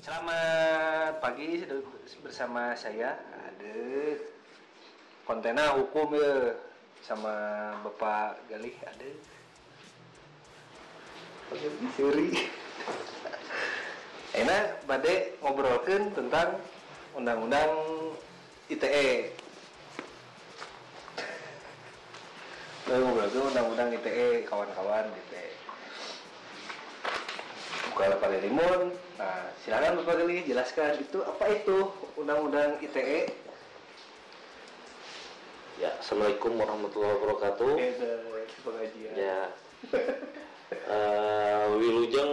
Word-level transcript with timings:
Selamat 0.00 1.22
pagi 1.22 1.62
bersama 2.24 2.74
saya. 2.74 3.14
Ada 3.30 3.76
kontena 5.28 5.78
hukum 5.78 6.16
ya 6.18 6.56
sama 7.04 7.34
Bapak 7.86 8.42
Galih 8.50 8.74
ada. 8.82 9.10
Suri. 11.94 12.34
Enak, 14.40 14.86
bade 14.86 15.34
ngobrolkan 15.42 16.14
tentang 16.14 16.58
undang-undang 17.18 17.70
ITE. 18.70 19.34
Ngobrolkan 22.86 23.42
undang-undang 23.50 23.90
ITE 23.94 24.46
kawan-kawan 24.46 25.10
ITE. 25.10 25.59
Buka 28.00 28.16
pada 28.16 28.40
Rimun. 28.40 28.96
Nah, 29.20 29.52
silakan 29.60 30.00
Bapak 30.00 30.24
Galih 30.24 30.40
jelaskan 30.48 30.96
itu 31.04 31.20
apa 31.20 31.52
itu 31.52 31.84
undang-undang 32.16 32.80
ITE. 32.80 33.28
Ya, 35.76 35.92
Assalamualaikum 36.00 36.56
warahmatullahi 36.56 37.12
wabarakatuh. 37.20 37.72
Pengajian. 38.64 39.12
Ya, 39.12 39.52
eh 40.88 41.64
wilujeng 41.76 42.32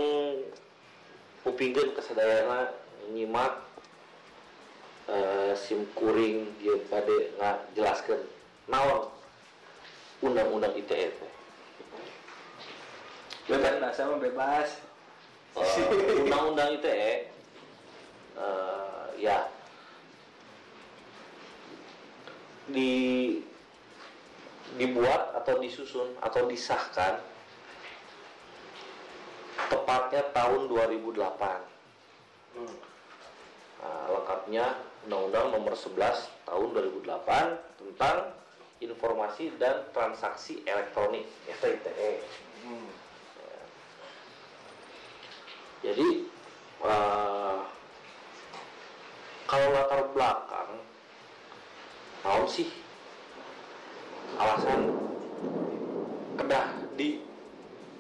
upingkeun 1.44 1.92
kasadayana 2.00 2.72
nyimak 3.12 3.60
eh, 5.12 5.52
sim 5.60 5.84
kuring 6.00 6.48
dia 6.64 6.80
bade 6.88 7.36
jelaskan 7.76 8.24
naon 8.72 9.12
undang-undang 10.24 10.72
ITE. 10.80 11.12
Bebas 13.52 13.76
bahasa 13.84 14.08
mah 14.08 14.16
bebas. 14.24 14.87
Eh, 15.56 16.20
undang-undang 16.26 16.76
ITE 16.76 17.32
eh, 18.36 19.06
ya 19.22 19.48
di 22.68 22.92
dibuat 24.76 25.32
atau 25.40 25.56
disusun 25.64 26.12
atau 26.20 26.44
disahkan 26.52 27.24
tepatnya 29.72 30.28
tahun 30.36 30.68
2008 30.68 31.78
Nah, 33.78 34.10
lengkapnya 34.10 34.66
Undang-Undang 35.06 35.48
Nomor 35.54 35.78
11 35.78 36.28
Tahun 36.50 36.68
2008 36.74 37.78
tentang 37.78 38.18
Informasi 38.78 39.58
dan 39.58 39.90
Transaksi 39.90 40.62
Elektronik 40.66 41.26
(ITE). 41.50 42.22
Hmm. 42.62 42.90
Jadi 45.86 46.26
eh, 46.84 47.60
kalau 49.48 49.68
latar 49.72 50.02
belakang, 50.12 50.84
naon 52.26 52.48
sih 52.50 52.68
alasan 54.38 54.92
kedah 56.38 56.68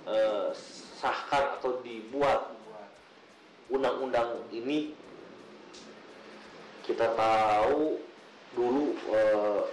disahkan 0.05 1.43
atau 1.57 1.81
dibuat 1.81 2.53
Buat. 2.67 2.89
undang-undang 3.71 4.45
ini 4.51 4.93
kita 6.85 7.15
tahu 7.15 7.97
dulu 8.53 8.95
eh, 9.11 9.63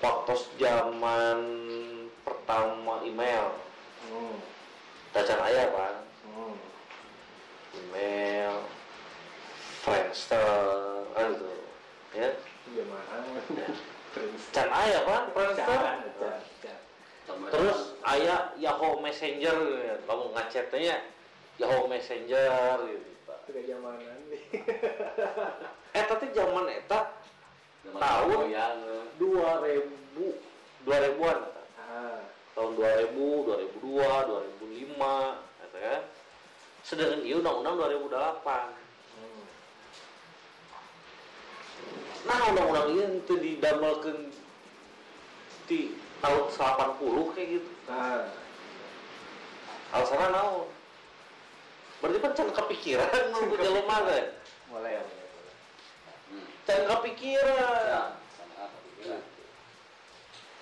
waktu 0.00 0.34
zaman 0.56 1.38
pertama 2.24 3.04
email 3.04 3.52
Hmm. 4.00 4.32
dacan 5.12 5.44
ayah 5.44 5.68
kan 5.76 6.09
Hmm. 6.30 6.56
email 7.74 8.54
Friendster 9.80 10.46
kan 11.14 11.26
gitu 11.34 11.46
ya 12.14 12.30
Jamaah. 12.70 13.22
can 14.54 14.68
ayah 14.70 15.00
kan 15.06 15.22
Friendster 15.34 15.80
terus 17.50 17.94
ayah 18.10 18.50
Yahoo 18.58 18.98
Messenger 18.98 19.56
ya. 19.86 19.94
kamu 20.06 20.24
ngechatnya 20.34 20.96
Yahoo 21.58 21.86
Messenger 21.86 22.78
gitu 22.90 23.10
Tiga 23.50 23.66
jamanan 23.66 24.18
nih. 24.30 24.42
eh 25.98 26.04
tapi 26.06 26.30
zaman 26.30 26.70
eta 26.70 27.18
tahun 27.82 28.46
2000 29.18 29.18
2000-an 30.86 31.38
eta. 31.50 31.62
Ah. 31.90 32.22
tahun 32.54 32.72
2000 32.78 33.74
2002 33.82 33.82
2005 33.82 35.66
eta 35.66 35.78
kan 35.82 36.02
sedangkan 36.82 37.20
ieu 37.22 37.38
undang-undang 37.38 37.76
2008 37.76 38.88
Hmm. 39.10 39.42
nah 42.24 42.38
undang-undang 42.46 42.86
ini 42.90 43.20
itu 43.20 43.34
didamelkeun 43.36 44.18
di 45.66 45.80
tahun 46.18 46.44
80 46.48 47.32
kayak 47.32 47.48
gitu 47.56 47.70
Nah. 47.86 48.28
alasannya 49.90 50.28
naon 50.30 50.68
berarti 52.00 52.18
kan 52.18 52.32
can 52.32 52.48
kepikiran 52.50 53.10
nu 53.28 53.54
jelema 53.54 53.96
teh 54.06 54.24
Mulai 54.70 54.96
ya. 54.96 55.02
mulai, 55.02 55.22
mulai. 55.36 55.54
can 56.64 56.80
kepikiran 56.86 58.08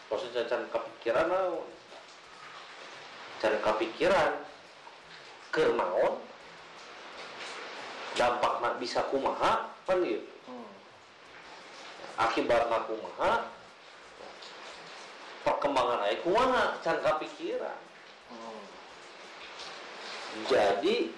maksudnya 0.08 0.42
can 0.46 0.62
kepikiran 0.66 1.26
naon 1.28 1.66
can 3.38 3.54
kepikiran 3.60 4.32
keur 5.54 5.72
naon 5.74 6.18
dampakna 8.14 8.74
bisa 8.76 9.02
kumaha? 9.08 9.70
Kan 9.86 10.04
gitu 10.04 10.26
Hmm. 10.48 10.70
akibatna 12.18 12.84
kumaha? 12.88 13.32
Perkembangan 15.44 16.04
aya 16.04 16.16
kumaha? 16.20 16.64
Can 16.82 16.98
kepikiran 17.00 17.78
Hmm. 18.28 18.64
jadi 20.52 21.08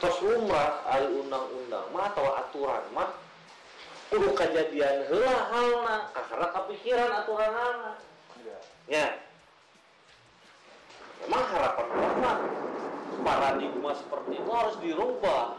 tos 0.00 0.18
lumrah 0.24 0.82
ari 0.88 1.06
undang-undang 1.06 1.86
mah 1.92 2.10
atau 2.10 2.26
aturan 2.34 2.82
mah 2.90 3.12
kudu 4.10 4.32
kejadian 4.34 5.06
heula 5.06 5.36
halna 5.52 5.96
karena 6.10 6.48
kepikiran 6.50 7.10
aturanana 7.22 7.92
Enggak. 8.34 8.62
ya 8.90 9.06
memang 11.26 11.44
harapan 11.54 11.86
mah 12.18 12.38
paradigma 13.22 13.94
seperti 13.94 14.42
itu 14.42 14.50
harus 14.50 14.76
dirubah. 14.82 15.54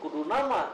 Kudu 0.00 0.24
nama. 0.24 0.72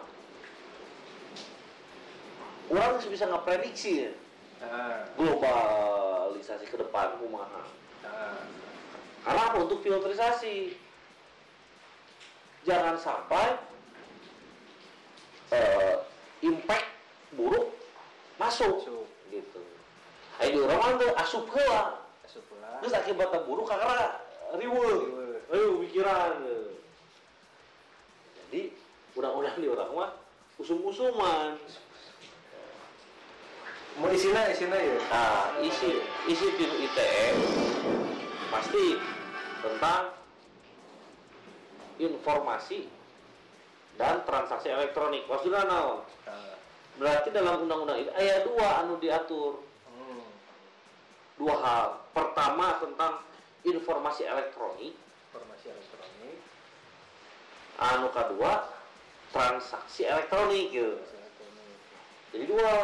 Orang 2.70 3.02
bisa 3.02 3.26
ngeprediksi 3.26 4.06
ya. 4.06 4.12
Ah. 4.56 5.04
globalisasi 5.20 6.64
ke 6.64 6.80
depan 6.80 7.20
kumaha 7.20 7.60
Ah. 8.00 8.40
karena 9.20 9.42
apa? 9.52 9.56
Untuk 9.60 9.84
filterisasi. 9.84 10.72
Jangan 12.64 12.96
sampai 12.98 13.60
eh, 15.54 15.94
impact 16.42 16.88
buruk 17.36 17.70
masuk. 18.40 18.80
Masuk. 18.82 19.06
gitu. 19.30 19.60
Ayo 20.40 20.66
orang 20.66 20.98
teu 20.98 21.10
asup 21.18 21.46
heula 21.52 22.05
Pula. 22.44 22.68
terus 22.84 22.94
akibatnya 22.94 23.40
buruk 23.44 23.66
karena 23.66 24.20
riweuh 24.56 25.00
Riweuh. 25.48 25.74
pikiran 25.88 26.42
jadi 28.46 28.60
undang-undang 29.16 29.56
di 29.58 29.68
orang 29.72 29.90
mah 29.92 30.10
usum-usuman 30.60 31.56
Mau 33.96 34.12
isinya 34.12 34.44
isinya 34.52 34.76
ya. 34.76 35.00
nah 35.08 35.56
isi 35.64 35.88
isi 36.28 36.46
di 36.60 36.66
ITE 36.84 37.26
pasti 38.52 39.00
tentang 39.64 40.12
informasi 41.96 42.92
dan 43.96 44.20
transaksi 44.28 44.68
elektronik 44.68 45.24
maksudnya 45.24 45.64
naon 45.64 46.04
Ah. 46.28 46.52
berarti 47.00 47.32
dalam 47.32 47.64
undang-undang 47.64 48.04
itu 48.04 48.12
ayat 48.12 48.44
dua 48.44 48.84
anu 48.84 49.00
diatur. 49.00 49.64
Dua 51.36 51.54
hal. 51.60 51.86
Pertama 52.16 52.80
tentang 52.80 53.20
informasi 53.64 54.24
elektronik. 54.24 54.94
Informasi 55.32 55.66
elektronik. 55.72 56.38
anu 57.76 58.08
kedua 58.08 58.72
transaksi 59.36 60.08
elektronik 60.08 60.72
gitu 60.72 60.96
jadi 62.36 62.52
dua. 62.52 62.74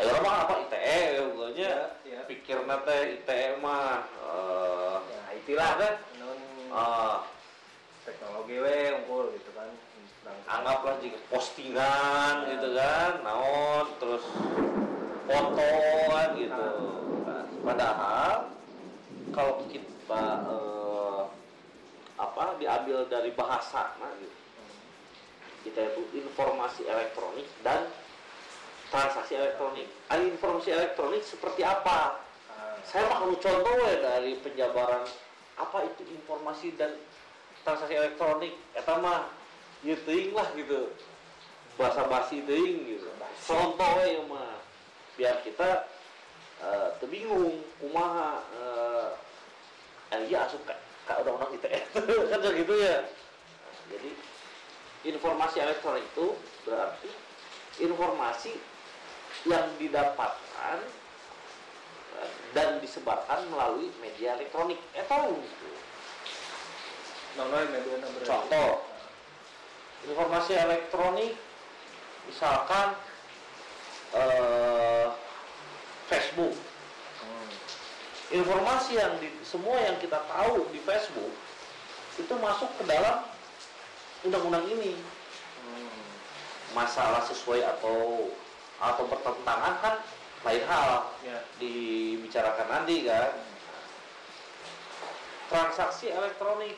Ayo 0.00 0.16
mah 0.24 0.36
apa 0.48 0.54
ITE 0.64 1.00
pokoknya. 1.20 1.70
Ya, 2.08 2.16
ya. 2.16 2.20
pikir 2.24 2.64
nate 2.64 3.20
ITE 3.20 3.60
mah 3.60 4.08
eh 4.24 4.96
Ya, 5.04 5.22
itulah. 5.36 5.70
non 6.16 6.38
eh, 6.72 7.16
teknologi 8.08 8.56
we 8.56 8.76
unggul 8.96 9.36
gitu 9.36 9.52
kan. 9.52 9.68
Anggaplah 10.46 10.98
jika 10.98 11.18
postingan 11.30 12.34
Ya. 12.44 12.58
gitu 12.58 12.68
kan 12.74 13.12
naon 13.22 13.86
terus 14.02 14.24
foto 15.26 15.70
kan 16.10 16.28
gitu 16.34 16.66
Ah. 17.24 17.44
padahal 17.62 18.36
kalau 19.30 19.62
kita 19.70 20.24
eh, 20.50 21.22
apa 22.18 22.42
diambil 22.58 23.06
dari 23.06 23.30
bahasa 23.32 23.94
nah, 23.96 24.10
gitu. 24.18 24.36
kita 25.60 25.80
itu 25.92 26.02
informasi 26.18 26.82
elektronik 26.84 27.46
dan 27.60 27.84
transaksi 28.90 29.38
elektronik. 29.38 29.86
Ah, 30.10 30.18
informasi 30.18 30.74
elektronik 30.74 31.22
seperti 31.22 31.62
apa? 31.62 32.18
Ah, 32.50 32.74
Saya 32.82 33.06
mah 33.06 33.22
kalau 33.22 33.36
contoh 33.38 33.74
ya 33.86 33.96
dari 34.02 34.34
penjabaran 34.42 35.06
apa 35.54 35.78
itu 35.86 36.02
informasi 36.10 36.74
dan 36.74 36.96
transaksi 37.62 37.94
elektronik 37.94 38.56
eta 38.72 38.98
mah 38.98 39.28
ieu 39.84 39.96
teuing 40.04 40.32
lah 40.36 40.48
gitu. 40.56 40.92
Bahasa 41.80 42.04
basi 42.08 42.44
teuing 42.44 42.84
gitu. 42.84 43.08
Contoh 43.48 43.94
ya 44.04 44.20
mah 44.28 44.60
biar 45.16 45.40
kita 45.44 45.88
eh 46.60 46.88
teu 47.00 47.08
bingung 47.08 47.64
kumaha 47.80 48.44
eh 48.52 49.08
eh, 50.12 50.20
iya 50.28 50.44
asup 50.44 50.60
ka, 50.68 50.76
ka 51.08 51.24
undang-undang 51.24 51.56
ITE 51.56 51.80
kan 52.30 52.40
gitu 52.44 52.74
ya. 52.76 53.08
Jadi 53.88 54.10
informasi 55.08 55.56
elektronik 55.64 56.04
itu 56.04 56.36
berarti 56.68 57.10
informasi 57.80 58.52
yang 59.48 59.72
didapatkan 59.80 60.76
eh, 62.20 62.30
dan 62.52 62.76
disebarkan 62.84 63.48
melalui 63.48 63.88
media 64.04 64.36
elektronik. 64.36 64.76
Eh 64.92 65.04
tahu 65.08 65.40
gitu. 65.40 65.68
Media 67.40 67.96
berarti. 67.96 68.28
Contoh. 68.28 68.89
Informasi 70.20 70.52
elektronik 70.52 71.32
misalkan 72.28 72.92
eh, 74.12 75.08
Facebook. 76.12 76.52
Hmm. 77.24 77.50
Informasi 78.28 79.00
yang 79.00 79.16
di, 79.16 79.32
semua 79.40 79.80
yang 79.80 79.96
kita 79.96 80.20
tahu 80.28 80.68
di 80.76 80.80
Facebook 80.84 81.32
itu 82.20 82.34
masuk 82.36 82.68
ke 82.76 82.84
dalam 82.84 83.24
undang-undang 84.20 84.68
ini. 84.68 84.92
Hmm. 85.64 86.04
Masalah 86.76 87.24
sesuai 87.24 87.64
atau 87.64 88.28
atau 88.76 89.04
bertentangan 89.08 89.74
kan 89.80 89.94
lain 90.44 90.64
hal 90.68 91.16
Ya. 91.24 91.40
dibicarakan 91.56 92.68
nanti 92.68 93.08
kan 93.08 93.40
transaksi 95.48 96.12
elektronik 96.12 96.76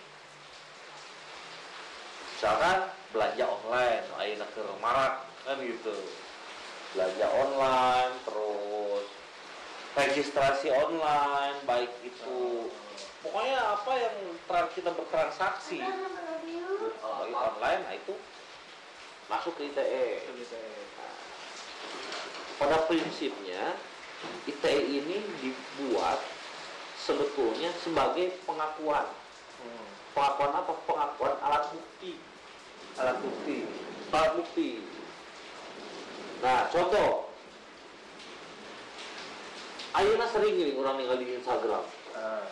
misalkan 2.39 3.02
belanja 3.13 3.45
online 3.45 4.05
ayeuna 4.17 4.47
keur 4.57 4.69
marak 4.81 5.29
kan 5.45 5.61
gitu. 5.61 5.95
Belanja 6.97 7.27
online 7.29 8.15
terus 8.25 9.07
registrasi 9.93 10.73
online 10.73 11.57
baik 11.69 11.93
itu 12.01 12.73
pokoknya 13.21 13.61
apa 13.61 13.93
yang 14.01 14.17
kita 14.73 14.91
bertransaksi. 14.97 15.85
Baik 15.85 17.37
online 17.37 17.81
nah 17.85 17.95
itu 17.95 18.17
masuk 19.29 19.53
ke 19.61 19.69
ITE 19.71 20.29
pada 22.61 22.77
prinsipnya 22.89 23.77
ITE 24.49 24.81
ini 24.89 25.19
dibuat 25.41 26.21
sebetulnya 26.97 27.75
sebagai 27.83 28.39
pengakuan. 28.49 29.07
Hmm. 29.63 29.87
pengakuan 30.15 30.53
apa? 30.55 30.73
Pengakuan 30.87 31.35
alat 31.43 31.65
bukti 31.75 32.32
Alat 33.01 33.17
bukti. 33.25 33.65
alat 34.13 34.33
bukti. 34.37 34.69
Nah 36.45 36.69
contoh. 36.69 37.33
Ayeuna 39.93 40.25
sering 40.33 40.57
ini 40.57 40.73
orang 40.77 41.01
tinggal 41.01 41.21
di 41.21 41.27
Instagram. 41.37 41.85
Ah. 42.13 42.45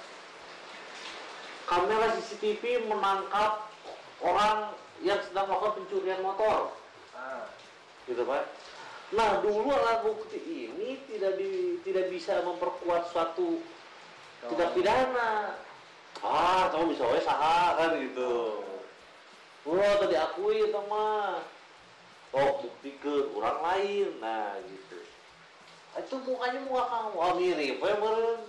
kamera 1.69 2.11
CCTV 2.17 2.91
menangkap 2.91 3.71
orang 4.25 4.75
yang 5.05 5.21
sedang 5.25 5.49
melakukan 5.49 5.85
pencurian 5.85 6.21
motor. 6.25 6.73
Ah. 7.13 7.45
gitu 8.09 8.25
kan 8.25 8.43
nah 9.11 9.43
dulu 9.43 9.75
alat 9.75 10.07
bukti 10.07 10.39
ini 10.39 11.03
tidak 11.11 11.35
di, 11.35 11.83
tidak 11.83 12.15
bisa 12.15 12.47
memperkuat 12.47 13.11
suatu 13.11 13.59
tidak 14.47 14.71
pidana. 14.73 15.59
Ah 16.23 16.71
kamu 16.71 16.95
bisa 16.95 17.05
wae 17.11 17.21
saha 17.21 17.75
kan 17.77 17.91
gitu 17.99 18.63
wah 19.81 19.95
tadi 20.05 20.17
akui 20.21 20.69
itu 20.69 20.81
mah 20.93 21.41
oh 22.37 22.51
bukti 22.61 22.93
ke 23.01 23.33
orang 23.33 23.59
lain. 23.65 24.09
Nah 24.21 24.61
gitu. 24.61 24.99
Itu 25.97 26.15
mukanya 26.29 26.61
muka 26.69 26.85
kamu. 26.85 27.17
Ah 27.17 27.33
mirip 27.41 27.77
we 27.81 27.93
meureun 27.97 28.41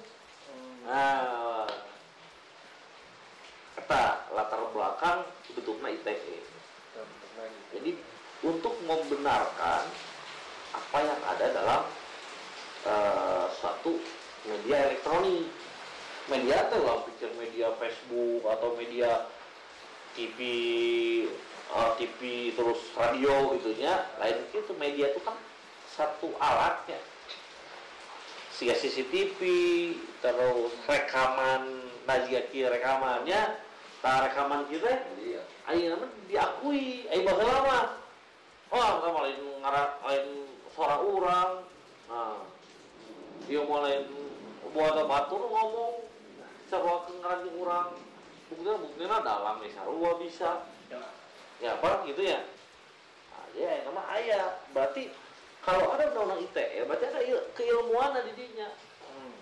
Hmm. 0.52 0.78
nah. 0.84 1.64
Kata 3.80 4.28
latar 4.36 4.68
belakang 4.76 5.24
bentuknya 5.56 5.96
ITE 5.96 6.44
jadi 7.72 7.92
untuk 8.44 8.76
membenarkan 8.84 9.84
apa 10.72 10.98
yang 11.00 11.22
ada 11.28 11.46
dalam 11.56 11.82
eh, 12.88 13.46
suatu 13.60 13.96
media 14.48 14.92
elektronik. 14.92 15.48
Media 16.30 16.70
tuh 16.70 16.86
lah 16.86 17.02
pikir 17.10 17.34
media 17.36 17.74
Facebook 17.82 18.46
atau 18.46 18.78
media 18.78 19.26
TV 20.16 20.40
eh, 21.72 21.92
TV 21.98 22.20
terus 22.56 22.80
radio 23.00 23.56
gitunya 23.58 23.94
lain 24.20 24.38
itu 24.52 24.74
media 24.76 25.12
itu 25.12 25.22
kan 25.24 25.36
satu 25.92 26.32
alatnya. 26.40 27.00
Siga 28.52 28.76
CCTV 28.78 29.40
terus 30.20 30.72
rekaman 30.86 31.88
kieu 32.52 32.68
rekamannya. 32.68 33.58
Nah 34.02 34.18
rekaman 34.28 34.68
kita 34.68 34.92
Iya. 35.22 35.42
ayo 35.72 35.96
nama 35.96 36.08
diakui. 36.28 37.08
Ayo 37.08 37.22
bakal 37.26 37.48
lama. 37.48 37.80
Oh 38.72 38.92
sama 39.04 39.20
lain 39.28 39.40
ngarak 39.64 39.92
lain 40.04 40.28
suara 40.76 40.96
orang. 41.00 41.52
Nah 42.12 42.40
dia 43.48 43.64
mau 43.64 43.80
lain 43.84 44.06
buat 44.76 44.96
batur 45.08 45.42
ngomong. 45.48 45.96
Sarua 46.68 47.04
ngaranting 47.08 47.56
orang 47.60 48.11
buktinya 48.52 48.76
buktinya 48.76 49.18
dalam 49.24 49.56
nih 49.64 49.72
sarua 49.72 50.12
bisa. 50.20 50.68
Ya. 50.92 51.00
ya 51.64 51.70
apa? 51.80 52.04
Gitu 52.04 52.22
ya. 52.28 52.44
Nah, 53.32 53.46
ya 53.56 53.72
nama 53.88 54.04
ayah 54.20 54.60
berarti 54.76 55.08
kalau 55.64 55.96
ada 55.96 56.12
undang-undang 56.12 56.44
ITE 56.52 56.84
berarti 56.84 57.06
ada 57.08 57.22
il- 57.24 57.48
keilmuan 57.56 58.20
di 58.28 58.34
dinya 58.36 58.70
Hmm. 59.12 59.34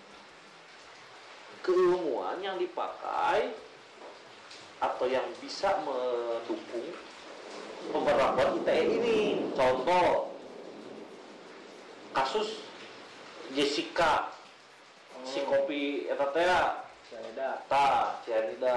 keilmuan 1.66 2.38
yang 2.42 2.54
dipakai 2.58 3.50
atau 4.80 5.06
yang 5.10 5.26
bisa 5.42 5.74
mendukung 5.82 6.86
pemberlakuan 7.90 8.62
ITE 8.62 8.82
ini. 9.00 9.18
Contoh 9.58 10.30
kasus 12.14 12.62
Jessica 13.54 14.30
si 15.26 15.42
kopi 15.46 16.06
eta 16.10 16.26
teh 16.30 16.46
Sianida. 17.40 17.64
ta 17.72 18.20
cyanida 18.20 18.76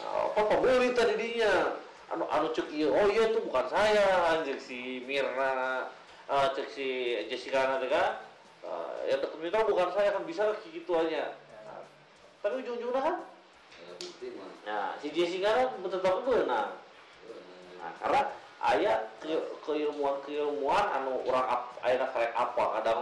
apa 0.00 0.40
pembeli 0.48 0.96
tadi 0.96 1.14
dinya 1.20 1.76
anu 2.08 2.24
anu 2.32 2.48
cek 2.56 2.72
iya. 2.72 2.88
Oh 2.88 3.04
iya 3.12 3.28
itu 3.28 3.38
bukan 3.44 3.66
saya 3.68 4.32
anjir 4.32 4.56
si 4.56 5.04
Mirna. 5.04 5.92
Eh, 6.24 6.46
cek 6.56 6.68
si 6.72 6.88
Jessica 7.28 7.68
nanti 7.68 7.92
kan. 7.92 8.24
Eh, 8.64 9.12
yang 9.12 9.20
Mirna 9.36 9.60
bukan 9.68 9.92
saya 9.92 10.16
kan 10.16 10.24
bisa 10.24 10.56
gitu 10.72 10.92
aja. 10.96 11.36
Ya. 11.36 11.74
tapi 12.40 12.60
ujung-ujungnya 12.60 13.00
kan? 13.00 13.16
Ya, 14.24 14.44
nah 14.64 14.86
si 15.00 15.08
Jessica 15.12 15.48
kan 15.52 15.68
tetap 15.84 16.24
benar 16.24 16.76
nah 17.80 17.92
karena 18.00 18.20
ayah 18.72 18.96
ke- 19.20 19.48
keilmuan 19.60 20.24
keilmuan 20.24 20.84
anu 20.96 21.20
orang 21.28 21.46
ap, 21.52 21.62
ayah 21.84 22.08
karek 22.12 22.32
apa 22.32 22.64
kadang 22.80 23.00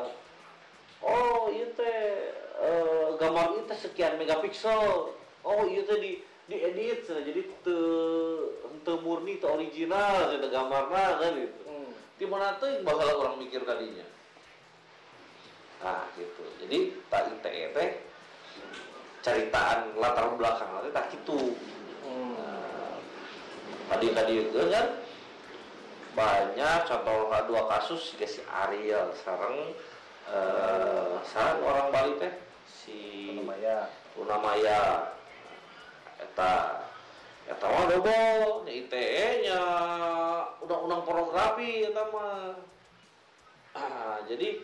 oh 1.02 1.50
iya 1.54 1.70
teh 1.78 2.41
eh, 2.62 3.08
gambar 3.18 3.58
itu 3.58 3.74
sekian 3.74 4.16
megapiksel 4.16 5.10
oh 5.42 5.62
iya 5.66 5.82
teh 5.82 5.98
di 5.98 6.12
diedit 6.46 7.06
cenah. 7.06 7.22
jadi 7.26 7.42
te 7.62 7.78
te 8.82 8.92
murni 9.02 9.38
te 9.42 9.46
original 9.46 10.30
cenah 10.30 10.50
gambarna 10.50 11.04
kan 11.18 11.32
gitu 11.38 11.60
Hmm. 11.66 11.90
di 12.18 12.26
mana 12.28 12.58
tuh 12.62 12.68
yang 12.70 12.82
bakal 12.86 13.08
orang 13.18 13.42
mikir 13.42 13.62
tadinya 13.66 14.06
nah 15.82 16.06
gitu 16.14 16.42
jadi 16.62 16.78
tak 17.10 17.34
ITE 17.42 17.64
teh 17.74 17.90
ceritaan 19.22 19.98
latar 19.98 20.30
belakang 20.38 20.70
nanti 20.70 20.90
tak 20.94 21.06
gitu 21.10 21.58
Hmm. 22.02 22.98
tadi 23.90 24.06
tadi 24.14 24.34
itu 24.46 24.58
kan 24.70 24.86
banyak 26.12 26.78
contoh 26.86 27.32
dua 27.48 27.62
kasus 27.70 28.12
si 28.12 28.20
si 28.28 28.42
Ariel 28.46 29.10
sarang 29.24 29.72
eh 30.28 31.14
sarang 31.32 31.58
orang 31.64 31.88
Bali 31.90 32.12
teh 32.20 32.32
si 32.72 33.36
Namanya. 33.36 33.92
Luna 34.16 34.36
Maya 34.40 35.12
eta 36.20 36.84
eta 37.48 37.66
mah 37.66 37.84
dobo 37.88 38.20
nya 38.64 38.72
ITE 38.72 39.28
nya 39.44 39.60
undang-undang 40.60 41.02
pornografi 41.04 41.88
eta 41.88 42.04
mah. 42.12 42.56
Ah, 43.72 44.20
jadi 44.28 44.60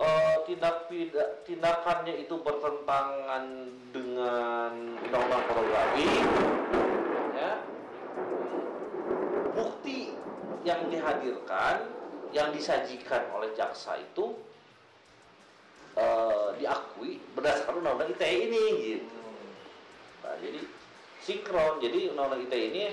eh, 0.00 0.34
tindak 0.48 0.88
pida- 0.88 1.44
tindakannya 1.44 2.24
itu 2.24 2.34
bertentangan 2.40 3.44
dengan 3.92 4.72
undang-undang 5.04 5.44
pornografi 5.44 6.08
ya. 7.36 7.52
Bukti 9.54 10.16
yang 10.64 10.88
dihadirkan 10.88 11.84
yang 12.34 12.50
disajikan 12.50 13.28
oleh 13.30 13.52
jaksa 13.54 14.00
itu 14.00 14.34
eh, 15.94 16.48
diakui 16.58 17.22
berdasarkan 17.34 17.80
undang-undang 17.80 18.10
ITE 18.12 18.36
ini 18.48 18.64
gitu 18.96 19.06
Nah, 20.24 20.40
jadi 20.40 20.60
sinkron. 21.20 21.84
Jadi 21.84 22.08
undang-undang 22.08 22.48
ITE 22.48 22.60
ini 22.72 22.84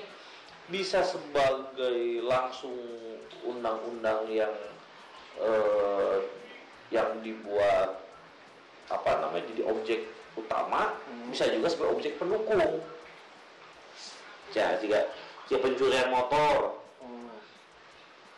bisa 0.68 1.00
sebagai 1.02 2.20
langsung 2.22 2.76
undang-undang 3.42 4.28
yang 4.28 4.52
eh, 5.40 6.18
yang 6.92 7.24
dibuat 7.24 8.04
apa 8.92 9.12
namanya 9.24 9.48
jadi 9.56 9.64
objek 9.64 10.00
utama, 10.36 10.92
Hmm. 11.08 11.32
bisa 11.32 11.48
juga 11.48 11.72
sebagai 11.72 11.96
objek 11.96 12.14
pendukung. 12.20 12.84
Ya, 14.52 14.76
jika 14.84 15.08
jika 15.48 15.60
pencurian 15.64 16.12
motor, 16.12 16.84
Hmm. 17.00 17.32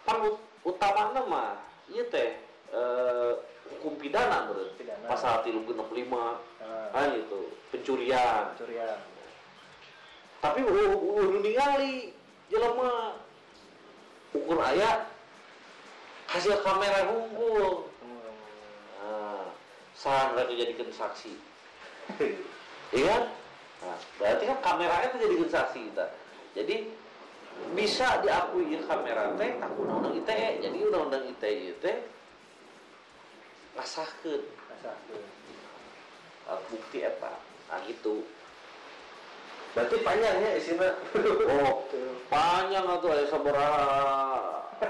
kan 0.05 0.22
ut- 0.22 0.46
utama 0.62 1.10
nama, 1.12 1.43
iya 1.89 2.05
teh 2.08 2.29
eh, 2.70 3.32
hukum 3.70 3.93
pidana 3.96 4.48
berarti 4.48 4.74
Pidana. 4.79 5.05
pasal 5.08 5.43
365 5.43 6.41
Ah, 6.63 6.88
kan 6.91 7.12
itu. 7.13 7.41
Pencurian. 7.72 8.51
Pencurian. 8.55 9.00
tapi 10.39 10.60
udah 10.60 10.91
ningali 11.39 12.12
jelema 12.51 13.15
ukur 14.32 14.60
ayat 14.60 15.08
hasil 16.27 16.60
kamera 16.60 17.08
unggul 17.08 17.88
Hmm. 18.03 18.36
nah, 19.00 19.46
saran 19.93 20.36
mereka 20.36 20.51
jadikan 20.58 20.89
saksi. 20.91 21.34
Iya? 22.93 23.25
Nah, 23.82 23.98
berarti 24.15 24.43
kan 24.46 24.58
kameranya 24.62 25.08
itu 25.10 25.17
jadikan 25.20 25.50
saksi 25.50 25.79
kita 25.89 26.05
jadi 26.53 26.75
bisa 27.74 28.22
diakui 28.22 28.70
kamera 28.79 29.34
teh 29.34 29.50
tak 29.58 29.72
undang-undang 29.74 30.13
ITE 30.15 30.62
jadi 30.62 30.77
undang-undang 30.77 31.24
ITE 31.27 31.74
teh 31.82 31.98
Rasakeun. 33.74 34.44
alat 36.44 36.63
bukti 36.68 37.00
eta 37.00 37.39
nah 37.72 37.80
gitu. 37.88 38.27
Berarti 39.74 39.96
panjang 40.03 40.36
ya 40.44 40.51
isinya. 40.60 40.89
oh 41.50 41.88
panjang 42.34 42.84
atuh 42.84 43.10
aya 43.15 43.25
sabaraha 43.32 43.88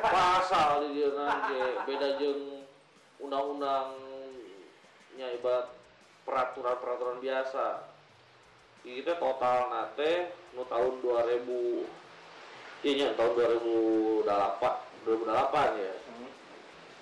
pasal 0.01 0.89
di 0.89 0.97
dieu 0.97 1.13
nanti. 1.13 1.53
Beda 1.85 2.17
jeung 2.17 2.65
undang-undangnya 3.21 5.27
ibarat 5.37 5.69
peraturan-peraturan 6.25 7.21
biasa. 7.21 7.85
Kita 8.83 9.15
total 9.21 9.71
nate 9.71 10.33
nu 10.57 10.65
tahun 10.67 10.99
2000 10.99 12.83
iya 12.83 13.15
tahun 13.15 13.31
2008 13.31 14.27
2008 15.07 15.79
ya 15.79 15.93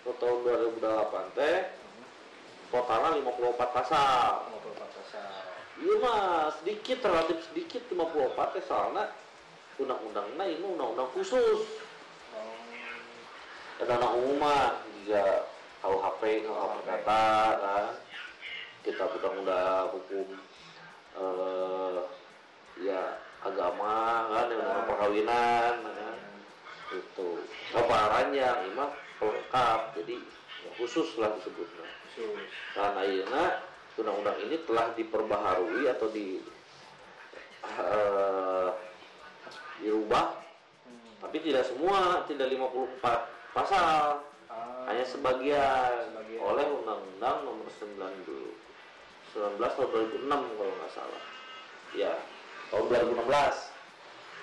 tahun 0.06 0.38
2008 0.82 1.38
teh 1.38 1.58
totalnya 2.74 3.20
54 3.22 3.78
pasal 3.78 4.50
Ngobrol 4.50 4.76
pasal. 4.80 5.34
Iya 5.82 5.94
mah 6.02 6.54
sedikit 6.62 7.06
relatif 7.06 7.38
sedikit 7.52 7.84
54 7.90 8.56
teh 8.58 8.64
soalnya 8.66 9.14
undang-undangnya 9.78 10.46
ini 10.46 10.66
undang-undang 10.66 11.10
khusus. 11.14 11.62
Oh. 12.32 12.58
dan 13.82 13.98
anak 13.98 14.14
umum 14.14 14.38
mah 14.40 14.78
juga 15.04 15.50
KUHP, 15.82 16.22
KUHP 16.46 16.76
kata 16.86 17.26
kan. 17.60 17.86
Kita 18.82 19.04
undang-undang 19.10 19.86
hukum 19.94 20.28
eh, 21.18 22.00
ya 22.82 23.02
agama 23.42 24.30
kan 24.30 24.46
yang 24.50 24.62
namanya 24.62 24.86
perkawinan 24.90 25.74
kan. 25.86 26.18
Itu 26.94 27.42
apa 27.74 27.98
ranjang 28.18 28.58
ini 28.70 28.74
mah 28.78 28.90
pelengkap 29.22 29.94
jadi 30.02 30.18
ya 30.66 30.70
khusus 30.82 31.14
lah 31.22 31.30
disebutnya. 31.38 31.86
Dan 32.74 32.92
akhirnya 32.98 33.46
undang-undang 34.02 34.38
ini 34.50 34.58
telah 34.66 34.90
diperbaharui 34.98 35.86
atau 35.94 36.08
di 36.10 36.42
eh, 37.62 38.70
dirubah. 39.86 40.42
Hmm. 40.82 41.14
tapi 41.22 41.38
tidak 41.46 41.70
semua 41.70 42.26
tidak 42.26 42.50
54 42.50 43.54
pasal. 43.54 44.26
Ah. 44.52 44.84
hanya 44.92 45.08
sebagian, 45.08 46.12
Sebagian. 46.12 46.44
oleh 46.44 46.66
undang-undang 46.68 47.48
nomor 47.48 47.72
9 47.72 47.96
19 49.32 49.56
tahun 49.64 49.90
2006 50.12 50.28
kalau 50.28 50.74
nggak 50.76 50.92
salah. 50.92 51.24
Ya 51.96 52.12
tahun 52.68 52.92
2016 52.92 53.32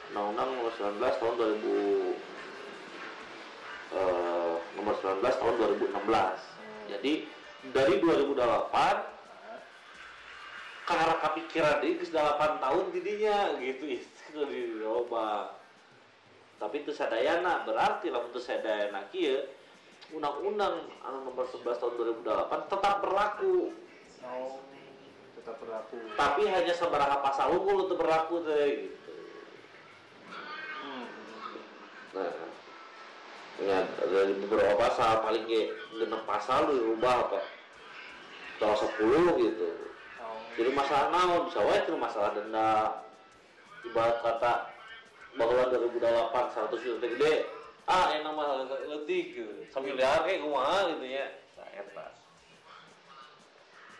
undang-undang 0.08 0.48
nomor 0.56 0.72
19 0.72 1.20
tahun 1.20 1.34
2000 1.36 2.37
eh, 3.90 4.54
nomor 4.74 4.94
19 4.94 5.22
tahun 5.22 5.54
2016 5.54 5.96
jadi 6.88 7.12
dari 7.68 7.94
2008 7.98 8.36
Ah. 8.68 9.60
karena 10.86 11.14
kepikiran 11.20 11.76
ini 11.82 11.94
ke 11.96 12.06
8 12.06 12.58
tahun 12.58 12.84
tidinya 12.90 13.38
gitu 13.58 13.84
itu 13.88 14.40
diroba 14.52 15.52
tapi 16.58 16.82
itu 16.82 16.90
sadayana 16.90 17.62
berarti 17.62 18.08
lah 18.08 18.24
untuk 18.24 18.40
sadayana 18.40 19.06
kia 19.08 19.46
undang-undang 20.08 20.88
anu 21.00 21.18
nomor 21.24 21.44
11 21.44 21.76
tahun 21.76 21.92
2008 22.24 22.66
tetap 22.66 22.94
berlaku 23.00 23.72
Oh. 24.18 24.58
Tetap 25.38 25.62
berlaku. 25.62 25.94
tapi 26.12 26.42
hanya 26.44 26.74
seberapa 26.74 27.22
pasal 27.22 27.54
unggul 27.54 27.86
untuk 27.86 27.96
berlaku 27.96 28.42
teh 28.42 28.66
gitu 28.84 29.12
Hmm. 30.78 31.06
nah 32.10 32.47
ya 33.58 33.82
dari 34.06 34.34
beberapa 34.38 34.78
pasal 34.78 35.26
paling 35.26 35.44
ge 35.50 35.74
genep 35.98 36.22
pasal 36.24 36.70
dirubah 36.70 37.14
apa? 37.26 37.40
Pasal 38.58 38.90
10 38.98 39.42
gitu. 39.42 39.68
Oh. 40.22 40.38
jadi 40.54 40.70
masalah 40.74 41.10
naon? 41.10 41.50
Bisa 41.50 41.60
wae 41.62 41.78
itu 41.82 41.94
masalah 41.98 42.30
denda. 42.34 43.02
Ibarat 43.86 44.18
kata 44.22 44.52
bahwa 45.38 45.62
2008 45.70 46.56
100 46.74 46.86
juta 46.86 47.06
gede. 47.06 47.34
Ah 47.88 48.12
enak 48.14 48.32
mah 48.34 48.68
letik 48.68 49.34
gitu. 49.34 49.52
Sambil 49.70 49.96
lihat 49.96 50.26
kayak 50.26 50.42
kumaha 50.42 50.92
gitu 50.94 51.06
ya. 51.06 51.26
Nah 51.58 51.68
eta 51.74 52.06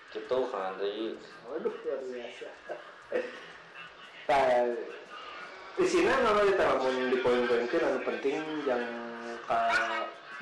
gitu 0.09 0.37
kan 0.49 0.73
Andri 0.73 1.15
Waduh, 1.49 1.75
luar 1.85 2.01
biasa. 2.07 2.51
Nah, 4.29 4.77
di 5.73 5.89
sini 5.89 6.05
nama 6.05 6.45
kita 6.45 6.61
lamun 6.61 7.09
di 7.09 7.17
poin-poin 7.25 7.65
kan 7.65 7.81
anu 7.81 8.05
penting 8.05 8.37
yang 8.69 8.85
ka 9.49 9.61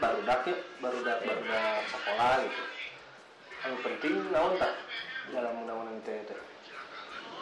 barudak 0.03 0.43
ya, 0.51 0.57
barudak 0.83 1.19
barudak 1.23 1.79
sekolah 1.89 2.33
gitu. 2.43 2.63
Anu 3.65 3.77
penting 3.81 4.15
naon 4.35 4.53
tak 4.61 4.75
dalam 5.33 5.55
undang-undang 5.65 5.99
itu 6.03 6.13
itu. 6.13 6.37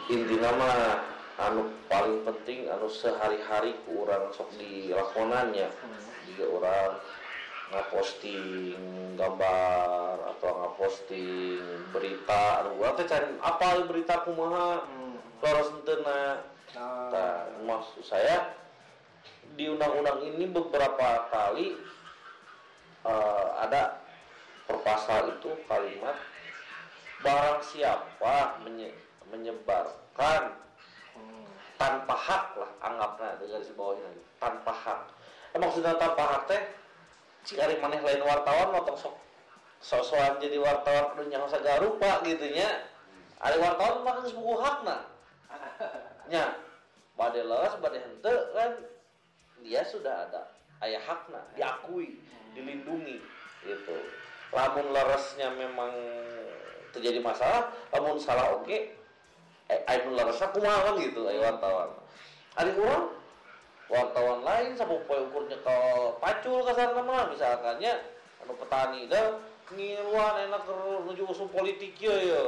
intinya 0.05 0.51
mah 0.53 1.01
anu 1.41 1.73
paling 1.89 2.21
penting 2.21 2.69
anu 2.69 2.85
sehari-hari 2.85 3.73
ku 3.83 4.05
urang 4.05 4.29
sok 4.29 4.53
dilakonannya 4.61 5.65
jika 6.29 6.45
orang 6.45 6.93
ngaposting 7.73 8.77
gambar 9.17 10.15
atau 10.37 10.51
ngaposting 10.61 11.65
berita 11.89 12.61
anu 12.61 12.77
urang 12.77 12.93
teh 13.01 13.09
cari 13.09 13.27
apa 13.41 13.67
berita 13.89 14.21
kumaha 14.23 14.85
Hmm. 14.85 15.17
loros 15.41 15.69
henteu 15.73 16.01
Nah, 16.05 16.37
Nah, 16.75 17.47
maksud 17.63 18.03
saya 18.03 18.51
di 19.53 19.69
undang-undang 19.69 20.25
ini 20.25 20.49
beberapa 20.49 21.29
kali 21.29 21.77
eh, 23.05 23.47
ada 23.61 24.01
perpasal 24.65 25.37
itu 25.37 25.53
kalimat 25.69 26.17
barang 27.21 27.61
siapa 27.63 28.61
menye- 28.65 28.97
menyebarkan 29.29 30.57
hmm. 31.17 31.45
tanpa 31.77 32.15
hak 32.17 32.45
lah 32.57 32.71
anggapnya 32.81 33.37
dari 33.41 33.49
garis 33.49 33.71
bawahnya 33.73 34.09
tanpa 34.37 34.73
hak. 34.73 35.01
Eh, 35.55 35.59
maksudnya 35.61 35.97
tanpa 35.97 36.21
hak 36.21 36.41
teh 36.49 36.61
cikari 37.45 37.77
maneh 37.81 38.01
lain 38.01 38.21
wartawan 38.25 38.73
motong 38.73 38.97
sok 38.97 39.15
sosokan 39.81 40.41
jadi 40.41 40.57
wartawan 40.57 41.13
udah 41.13 41.25
nyaho 41.29 41.47
sagala 41.49 41.81
rupa 41.81 42.21
gitu 42.25 42.45
nya. 42.53 42.89
Ada 43.37 43.61
wartawan 43.61 44.01
mah 44.01 44.13
geus 44.23 44.33
buku 44.33 44.57
hakna. 44.57 45.05
Nya 46.31 46.57
bade 47.15 47.41
leres 47.43 47.75
bade 47.79 47.99
hente 48.01 48.33
kan 48.55 48.71
dia 49.65 49.81
sudah 49.81 50.29
ada 50.29 50.45
ayah 50.85 51.01
hakna 51.01 51.41
diakui 51.57 52.21
dilindungi 52.53 53.17
gitu. 53.65 53.97
Lamun 54.53 54.93
leresnya 54.93 55.49
memang 55.57 55.91
terjadi 56.93 57.19
masalah 57.19 57.73
lamun 57.89 58.21
salah 58.21 58.55
oke 58.55 58.77
eh 59.65 59.81
anu 59.89 60.13
leresnya 60.13 60.53
kumaha 60.53 60.93
kan 60.93 60.95
gitu 61.01 61.25
aya 61.25 61.49
wartawan. 61.49 61.89
Ada 62.55 62.71
orang 62.77 63.05
wartawan 63.89 64.39
lain 64.45 64.77
sapu 64.77 65.01
poe 65.09 65.17
ukurnya 65.29 65.57
ke 65.59 65.77
pacul 66.21 66.61
kasar 66.61 66.93
nama 66.93 67.29
misalkannya 67.33 67.93
anu 68.45 68.53
petani 68.61 69.09
itu 69.09 69.23
ngiluan 69.73 70.45
enak 70.45 70.61
ke 70.61 70.73
menuju 71.09 71.25
usum 71.25 71.49
politik 71.49 71.97
ya 71.97 72.13
ya 72.13 72.41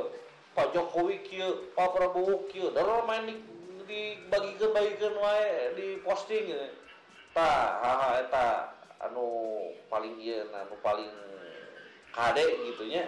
Pak 0.53 0.73
Jokowi 0.73 1.21
kieu 1.25 1.73
Pak 1.73 1.97
Prabowo 1.97 2.45
kieu 2.49 2.69
dan 2.73 2.85
orang 2.85 3.05
main 3.09 3.23
di 3.29 3.37
dibagikan 3.87 4.73
bagikan 4.75 5.13
wae 5.17 5.73
di 5.77 5.87
posting 6.03 6.53
tah 6.53 6.86
haha 7.41 8.09
eta 8.25 8.47
anu 9.03 9.25
paling 9.91 10.17
iya 10.17 10.47
anu 10.49 10.73
paling 10.81 11.11
kade 12.15 12.41
gitunya. 12.65 13.05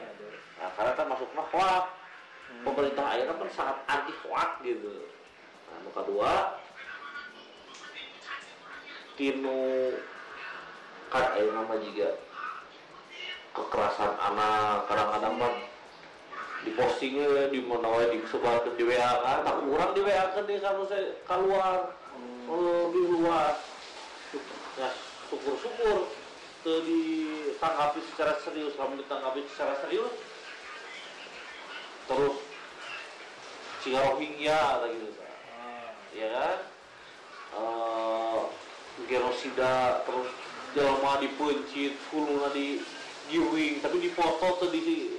Nah, 0.59 0.69
karena 0.75 0.93
kan 0.93 1.07
masuk 1.09 1.29
mah 1.33 1.47
hoak. 1.49 1.85
Pemerintah 2.65 3.05
akhirnya 3.05 3.37
kan 3.37 3.49
sangat 3.53 3.77
anti 3.85 4.13
hoak 4.25 4.49
gitu. 4.65 5.05
Nah 5.69 5.73
anu 5.81 5.89
kedua 5.93 6.31
tinu 9.17 9.93
kan 11.13 11.25
ayo 11.37 11.49
nama 11.53 11.75
juga 11.81 12.17
kekerasan 13.53 14.13
anak. 14.17 14.89
Kadang-kadang 14.89 15.33
mah 15.37 15.53
di 16.65 16.71
postingnya 16.75 17.47
di 17.53 17.63
mana 17.63 17.87
wae 17.87 18.19
disebarkan 18.19 18.75
di 18.75 18.83
WA 18.83 19.11
kan 19.23 19.47
tak 19.47 19.57
kurang 19.63 19.91
di 19.95 20.01
WA 20.03 20.23
kan 20.35 20.43
di 20.43 20.59
kalau 20.59 20.83
saya 20.89 21.15
keluar. 21.23 21.95
Oh, 22.49 22.89
di 22.89 23.01
luar 23.13 23.53
ya 24.79 24.89
syukur-syukur 25.27 26.07
ke 26.63 26.73
ditanggapi 26.87 27.99
secara 28.11 28.39
serius 28.43 28.75
kamu 28.79 29.03
ditanggapi 29.03 29.43
secara 29.51 29.75
serius 29.83 30.11
terus 32.07 32.35
si 33.83 33.95
Rohingya 33.95 34.59
gitu 34.91 35.07
ya 36.17 36.27
kan? 36.35 36.57
Eh, 37.49 38.41
genosida 39.07 40.03
terus 40.03 40.29
jelma 40.77 41.17
dipencit 41.23 41.95
kuluna 42.11 42.51
di 42.53 42.81
giwing 43.31 43.81
tapi 43.81 43.97
dipoto 44.03 44.57
tuh 44.59 44.69
di 44.69 45.17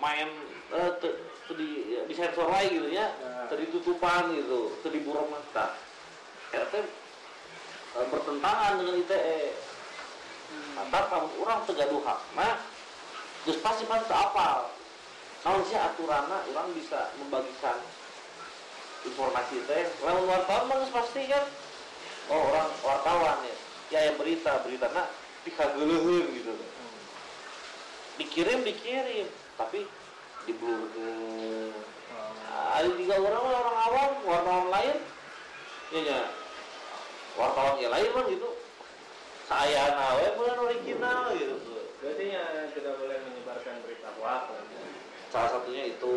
main 0.00 0.28
eh 0.74 0.90
tuh 1.00 1.16
tuh 1.48 1.56
di 1.56 1.98
di 2.04 2.14
sensor 2.14 2.52
lain 2.52 2.68
gitu 2.76 2.88
ya 2.92 3.08
Nah. 3.24 3.48
tadi 3.48 3.64
tutupan 3.72 4.28
gitu 4.36 4.76
tuh 4.84 4.90
di 4.92 5.00
burung 5.00 5.32
mata 5.32 5.72
RT 6.52 6.74
eh, 6.76 6.84
bertentangan 7.96 8.72
dengan 8.80 8.94
ITE 9.00 9.40
maka 10.88 11.06
kamu 11.12 11.28
orang 11.44 11.58
tegaduh 11.68 12.02
hak 12.04 12.20
nah 12.36 12.56
terus 13.44 13.58
pasti 13.64 13.84
pasti 13.88 14.12
apa 14.12 14.68
kalau 15.42 15.62
sih 15.70 15.78
aturannya 15.78 16.38
orang 16.50 16.74
bisa 16.74 17.14
membagikan 17.22 17.78
informasi 19.06 19.62
teh 19.70 19.86
lawan 20.02 20.26
wartawan 20.26 20.66
mah 20.66 20.90
pasti 20.90 21.30
kan? 21.30 21.44
Oh 22.28 22.40
orang 22.50 22.68
wartawan 22.82 23.38
ya. 23.46 23.56
Ya 23.88 23.98
yang 24.10 24.16
berita 24.18 24.60
berita. 24.66 24.90
Nah 24.90 25.06
dikageleun 25.46 26.26
gitu. 26.34 26.52
Dikirim 28.18 28.66
dikirim. 28.66 29.30
Tapi 29.54 29.86
di 30.46 30.52
blur 30.54 30.90
ada 32.68 32.90
tiga 32.94 33.16
orang 33.18 33.44
orang 33.46 33.76
awam 33.88 34.10
wartawan 34.26 34.66
lain. 34.74 34.98
Ya 35.94 36.00
ya 36.02 36.20
wartawan 37.38 37.78
yang 37.78 37.94
lain 37.94 38.10
mah 38.10 38.24
gitu. 38.26 38.50
Saya 39.48 39.94
nawe 39.94 40.26
bukan 40.36 40.56
original 40.66 41.32
gitu. 41.38 41.56
Berarti 42.02 42.24
ya 42.34 42.44
tidak 42.74 42.94
boleh 43.00 43.16
menyebarkan 43.24 43.74
berita 43.86 44.10
hoax 44.18 44.52
salah 45.28 45.50
satunya 45.52 45.92
itu 45.92 46.16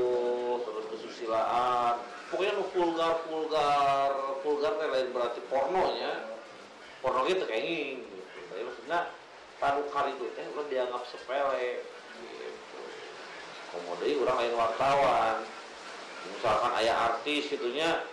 terus 0.63 0.85
kesusilaan. 0.87 1.99
Pokoknya 2.31 2.51
nu 2.55 2.63
vulgar 2.71 3.13
vulgar 3.27 4.11
vulgar 4.43 4.71
teh 4.79 4.87
lain 4.87 5.09
berarti 5.11 5.39
pornonya. 5.51 6.31
Porno 7.01 7.25
gitu 7.25 7.43
kayaknya 7.49 7.97
gitu 7.97 8.39
tapi 8.51 8.61
maksudnya 8.61 8.99
tanukar 9.57 10.05
itu 10.13 10.25
teh 10.37 10.45
udah 10.53 10.65
dianggap 10.69 11.01
sepele 11.09 11.81
gitu. 12.21 12.79
Kemudian 13.74 14.22
orang 14.27 14.37
lain 14.43 14.55
wartawan. 14.55 15.37
Misalkan 16.22 16.72
ayah 16.77 16.96
artis 17.09 17.50
gitunya 17.50 18.05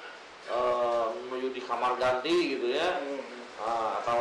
eh, 0.49 1.07
menuju 1.29 1.49
di 1.53 1.63
kamar 1.65 2.01
ganti 2.01 2.57
gitu 2.57 2.73
ya. 2.73 2.89
Ah, 3.59 3.99
atau 3.99 4.19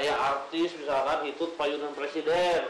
ayah 0.00 0.16
artis 0.16 0.72
misalkan 0.80 1.28
itu 1.28 1.52
payunan 1.60 1.92
presiden. 1.92 2.64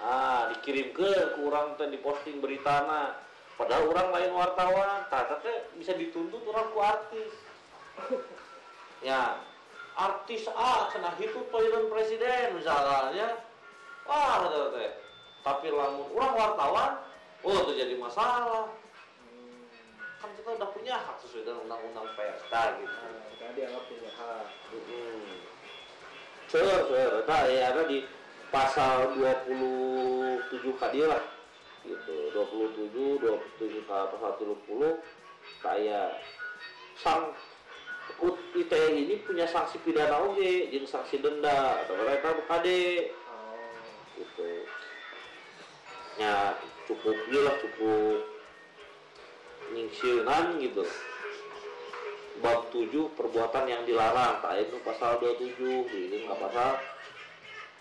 Ah 0.00 0.48
dikirim 0.54 0.96
ke 0.96 1.36
kurang 1.36 1.76
teh 1.76 1.90
diposting 1.92 2.40
beritana 2.40 3.20
padahal 3.60 3.92
orang 3.92 4.08
lain 4.16 4.32
wartawan 4.32 5.04
tata 5.12 5.44
teh 5.44 5.68
bisa 5.76 5.92
dituntut 5.98 6.40
orang 6.48 6.66
ku 6.72 6.78
artis. 6.80 7.32
Ya 9.00 9.40
artis 9.96 10.44
A 10.52 10.92
cenah 10.92 11.16
itu 11.16 11.40
payunan 11.48 11.88
presiden 11.88 12.52
misalnya 12.52 13.40
wah 14.04 14.46
kata 14.46 14.76
teh. 14.76 14.90
Tapi 15.40 15.66
lamun 15.72 16.06
orang 16.16 16.32
wartawan 16.36 16.90
oh 17.42 17.56
itu 17.64 17.72
jadi 17.80 17.94
masalah 17.96 18.68
kan 20.20 20.30
kita 20.36 20.48
udah 20.52 20.68
punya 20.76 20.94
hak 21.00 21.16
sesuai 21.24 21.48
dengan 21.48 21.64
undang-undang 21.64 22.08
pers 22.12 22.44
nah, 22.52 22.76
gitu 22.76 22.96
Nah, 23.40 23.50
dianggap 23.56 23.82
punya 23.88 24.10
hak 24.14 24.46
Hmm. 24.70 25.32
Sure, 26.46 26.78
sure. 26.86 27.24
Nah, 27.24 27.42
ya 27.46 27.72
ada 27.72 27.82
di 27.86 28.04
pasal 28.50 29.14
27 29.18 30.74
kadi 30.76 31.06
lah. 31.06 31.22
Gitu. 31.86 32.16
27, 32.36 33.22
27 33.22 33.80
ke 33.80 33.82
pasal 33.86 34.30
30 34.38 34.98
kayak 35.64 36.20
sang 37.00 37.32
ITE 38.52 38.82
ini 38.92 39.14
punya 39.22 39.46
sanksi 39.48 39.80
pidana 39.80 40.20
oge 40.20 40.68
jeung 40.68 40.84
sanksi 40.84 41.22
denda 41.22 41.86
atau 41.86 41.94
mereka 41.96 42.36
kade 42.44 43.14
oh. 43.30 43.70
gitu. 44.18 44.66
Ya 46.18 46.58
cukup 46.84 47.16
lah 47.30 47.56
cukup 47.62 48.39
nyingsieunan 49.74 50.58
gitu. 50.60 50.84
Bab 52.40 52.72
7 52.72 52.88
perbuatan 53.14 53.64
yang 53.68 53.82
dilarang. 53.84 54.40
Tak 54.40 54.54
itu 54.58 54.76
pasal 54.80 55.20
27 55.20 55.60
ini 55.92 56.26
nggak 56.26 56.40
pasal. 56.40 56.72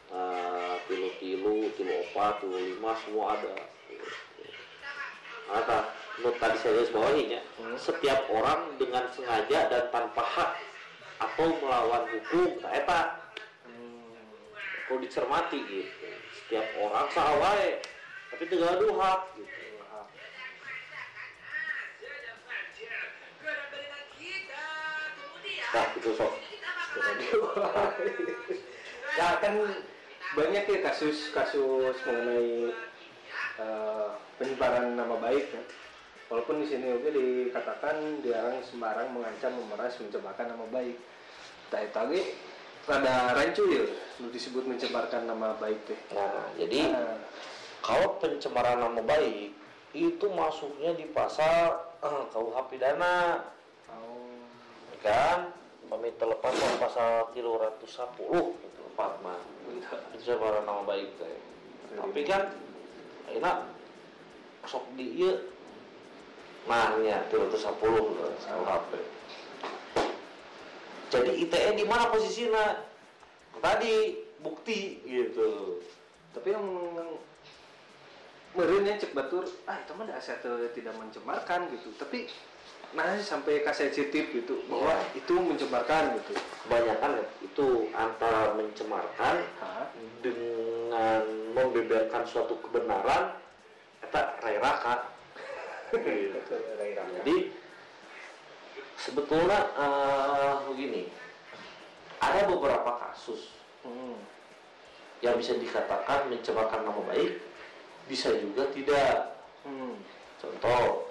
Uh, 0.09 0.73
tilu 0.89 1.13
tilu 1.21 1.69
tilu 1.77 1.93
opat 2.09 2.41
tilu 2.41 2.57
lima 2.57 2.97
semua 3.05 3.37
ada. 3.37 3.53
Kata, 5.49 5.77
menurut 6.17 6.37
tadi 6.41 6.57
saya 6.61 6.81
garis 6.81 6.93
bawahinya 6.93 7.41
setiap 7.77 8.25
orang 8.33 8.73
dengan 8.81 9.05
sengaja 9.13 9.69
dan 9.69 9.85
tanpa 9.93 10.21
hak 10.21 10.51
atau 11.21 11.53
melawan 11.61 12.05
hukum 12.09 12.57
tak 12.61 12.73
eta 12.73 13.01
perlu 14.89 15.05
dicermati 15.05 15.61
gitu. 15.69 16.09
Setiap 16.41 16.65
orang 16.81 17.05
sawai 17.13 17.81
tapi 18.33 18.43
tegaduh 18.49 18.93
hak 18.97 19.21
gitu 19.37 19.58
nah 25.69 25.85
itu 25.93 26.09
sok 26.17 26.33
ya 29.19 29.27
kan 29.41 29.53
banyak 30.37 30.63
ya 30.69 30.79
kasus-kasus 30.85 31.97
mengenai 32.05 32.69
eh, 33.57 34.09
penyebaran 34.37 34.93
nama 34.93 35.17
baik 35.17 35.45
ya. 35.51 35.63
Walaupun 36.29 36.61
di 36.61 36.69
sini 36.69 36.93
juga 36.93 37.09
dikatakan 37.09 38.21
dilarang 38.21 38.61
sembarang 38.61 39.09
mengancam, 39.09 39.57
memeras, 39.57 39.97
mencemarkan 39.97 40.53
nama 40.53 40.65
baik. 40.69 40.97
Tapi 41.73 41.89
tadi 41.89 42.19
rada 42.85 43.33
rancu 43.33 43.65
ya, 43.65 43.85
lu 44.21 44.29
disebut 44.29 44.69
mencemarkan 44.69 45.25
nama 45.25 45.57
baik 45.57 45.81
teh. 45.89 45.99
nah 46.13 46.53
jadi 46.57 46.93
Nah, 46.93 47.17
kalau 47.81 48.21
pencemaran 48.21 48.77
nama 48.77 49.01
baik 49.01 49.57
itu 49.97 50.25
masuknya 50.29 50.93
di 50.93 51.09
pasal 51.09 51.97
eh, 52.05 52.23
KUH 52.29 52.57
pidana 52.69 53.41
oh, 53.89 54.37
kan 55.01 55.49
pamit 55.89 56.15
terlepas 56.21 56.53
pasal 56.77 57.33
310 57.33 57.89
itu 58.55 58.81
empat 58.93 59.11
mah 59.25 59.41
pencemaran 60.13 60.63
nama 60.63 60.85
baik 60.85 61.09
teh 61.17 61.37
tapi 61.97 62.21
kan 62.23 62.53
enak 63.33 63.65
sok 64.69 64.85
di 64.93 65.25
ieu 65.25 65.33
mahnya 66.69 67.25
310 67.33 67.73
KUHP 68.45 68.91
jadi 71.09 71.31
ITE 71.41 71.73
di 71.73 71.85
mana 71.89 72.13
posisinya? 72.13 72.85
Tadi 73.59 74.13
bukti 74.45 75.01
gitu. 75.03 75.81
Tapi 76.31 76.47
yang 76.53 76.65
merenya 78.53 79.01
cek 79.01 79.17
batur, 79.17 79.49
ah 79.65 79.81
itu 79.81 79.91
mah 79.97 80.05
dasar 80.05 80.37
tidak 80.45 80.93
mencemarkan 80.95 81.65
gitu. 81.73 81.89
Tapi 81.97 82.29
nah 82.89 83.05
sampai 83.21 83.61
ke 83.61 83.69
sensitif 83.69 84.33
gitu 84.33 84.65
bahwa 84.65 84.89
Iya. 84.89 85.21
itu 85.21 85.33
mencemarkan 85.37 86.17
gitu. 86.17 86.33
kebanyakan 86.65 87.11
itu 87.39 87.67
antara 87.93 88.53
mencemarkan 88.53 89.45
Hah? 89.61 89.85
dengan 90.19 91.21
membeberkan 91.53 92.25
suatu 92.25 92.57
kebenaran 92.59 93.37
eta 94.01 94.41
reraka 94.41 95.05
jadi 97.19 97.35
sebetulnya 98.95 99.59
eh, 99.73 100.53
begini 100.67 101.03
ada 102.19 102.45
beberapa 102.45 102.91
kasus 102.99 103.57
Hmm. 103.79 104.19
yang 105.23 105.39
bisa 105.39 105.55
dikatakan 105.55 106.27
mencemarkan 106.27 106.83
nama 106.83 106.99
baik 107.07 107.39
bisa 108.05 108.33
juga 108.35 108.67
tidak 108.69 109.39
Hmm. 109.63 109.95
contoh 110.37 111.08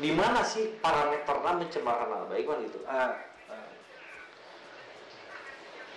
di 0.00 0.10
mana 0.10 0.40
sih 0.42 0.80
parameternya 0.80 1.60
mencemarkan 1.60 2.08
nama 2.08 2.24
baik 2.26 2.48
kan 2.48 2.58
gitu 2.64 2.78
Ah. 2.88 3.12
ah. 3.52 3.68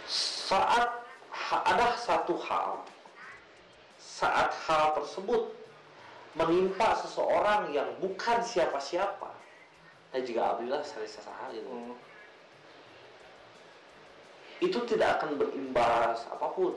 saat 0.05 0.87
ha- 1.31 1.63
ada 1.63 1.95
satu 1.95 2.35
hal 2.43 2.83
saat 3.95 4.51
hal 4.67 4.99
tersebut 4.99 5.55
menimpa 6.35 6.99
seseorang 6.99 7.71
yang 7.71 7.87
bukan 8.03 8.43
siapa-siapa 8.43 9.31
dan 10.11 10.21
juga 10.27 10.51
abdilah 10.51 10.83
sari 10.83 11.07
sasaha 11.07 11.49
gitu 11.55 11.69
Hmm. 11.69 11.95
itu 14.59 14.77
tidak 14.83 15.19
akan 15.19 15.39
berimbas 15.39 16.27
apa 16.27 16.47
pun 16.51 16.75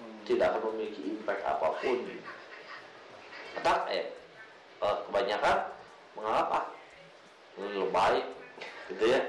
Hmm. 0.00 0.18
tidak 0.24 0.56
akan 0.56 0.72
memiliki 0.72 1.12
impact 1.12 1.44
apa 1.44 1.68
pun 1.76 1.98
Tetap 3.54 3.86
eh 3.86 4.10
eh, 4.82 4.96
kebanyakan 5.06 5.58
menganggap 6.14 6.48
ah 6.52 6.64
ini 7.54 7.68
lebay 7.78 8.16
gitu 8.90 9.04
ya 9.06 9.20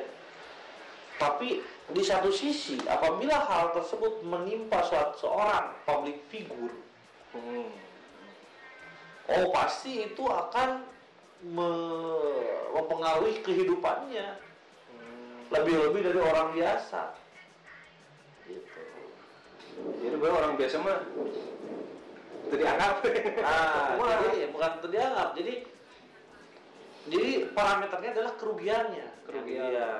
tapi 1.15 1.61
di 1.85 2.01
satu 2.01 2.29
sisi 2.29 2.81
apabila 2.83 3.37
hal 3.39 3.71
tersebut 3.71 4.19
menimpa 4.21 4.81
suatu 4.83 5.21
seorang 5.21 5.73
public 5.83 6.17
figure 6.27 6.73
Hmm. 7.35 7.67
oh 9.27 9.51
pasti 9.51 10.07
itu 10.07 10.23
akan 10.23 10.87
me- 11.43 12.47
mempengaruhi 12.71 13.43
kehidupannya 13.43 14.39
Hmm. 14.87 15.39
lebih-lebih 15.51 15.99
dari 15.99 16.19
orang 16.21 16.55
biasa 16.55 17.11
gitu 18.47 18.81
Jadi 19.99 20.15
gue 20.15 20.31
orang 20.31 20.55
biasa 20.55 20.75
mah 20.79 21.03
itu 22.47 22.55
dianggap. 22.55 23.03
Nah, 23.43 23.99
Wah. 23.99 24.15
jadi 24.23 24.47
bukan 24.47 24.71
itu 24.79 24.87
dianggap. 24.87 25.29
Jadi 25.35 25.53
jadi 27.05 27.49
parameternya 27.53 28.11
adalah 28.17 28.33
kerugiannya. 28.35 29.07
Kerugian. 29.25 29.65
Iya. 29.69 29.91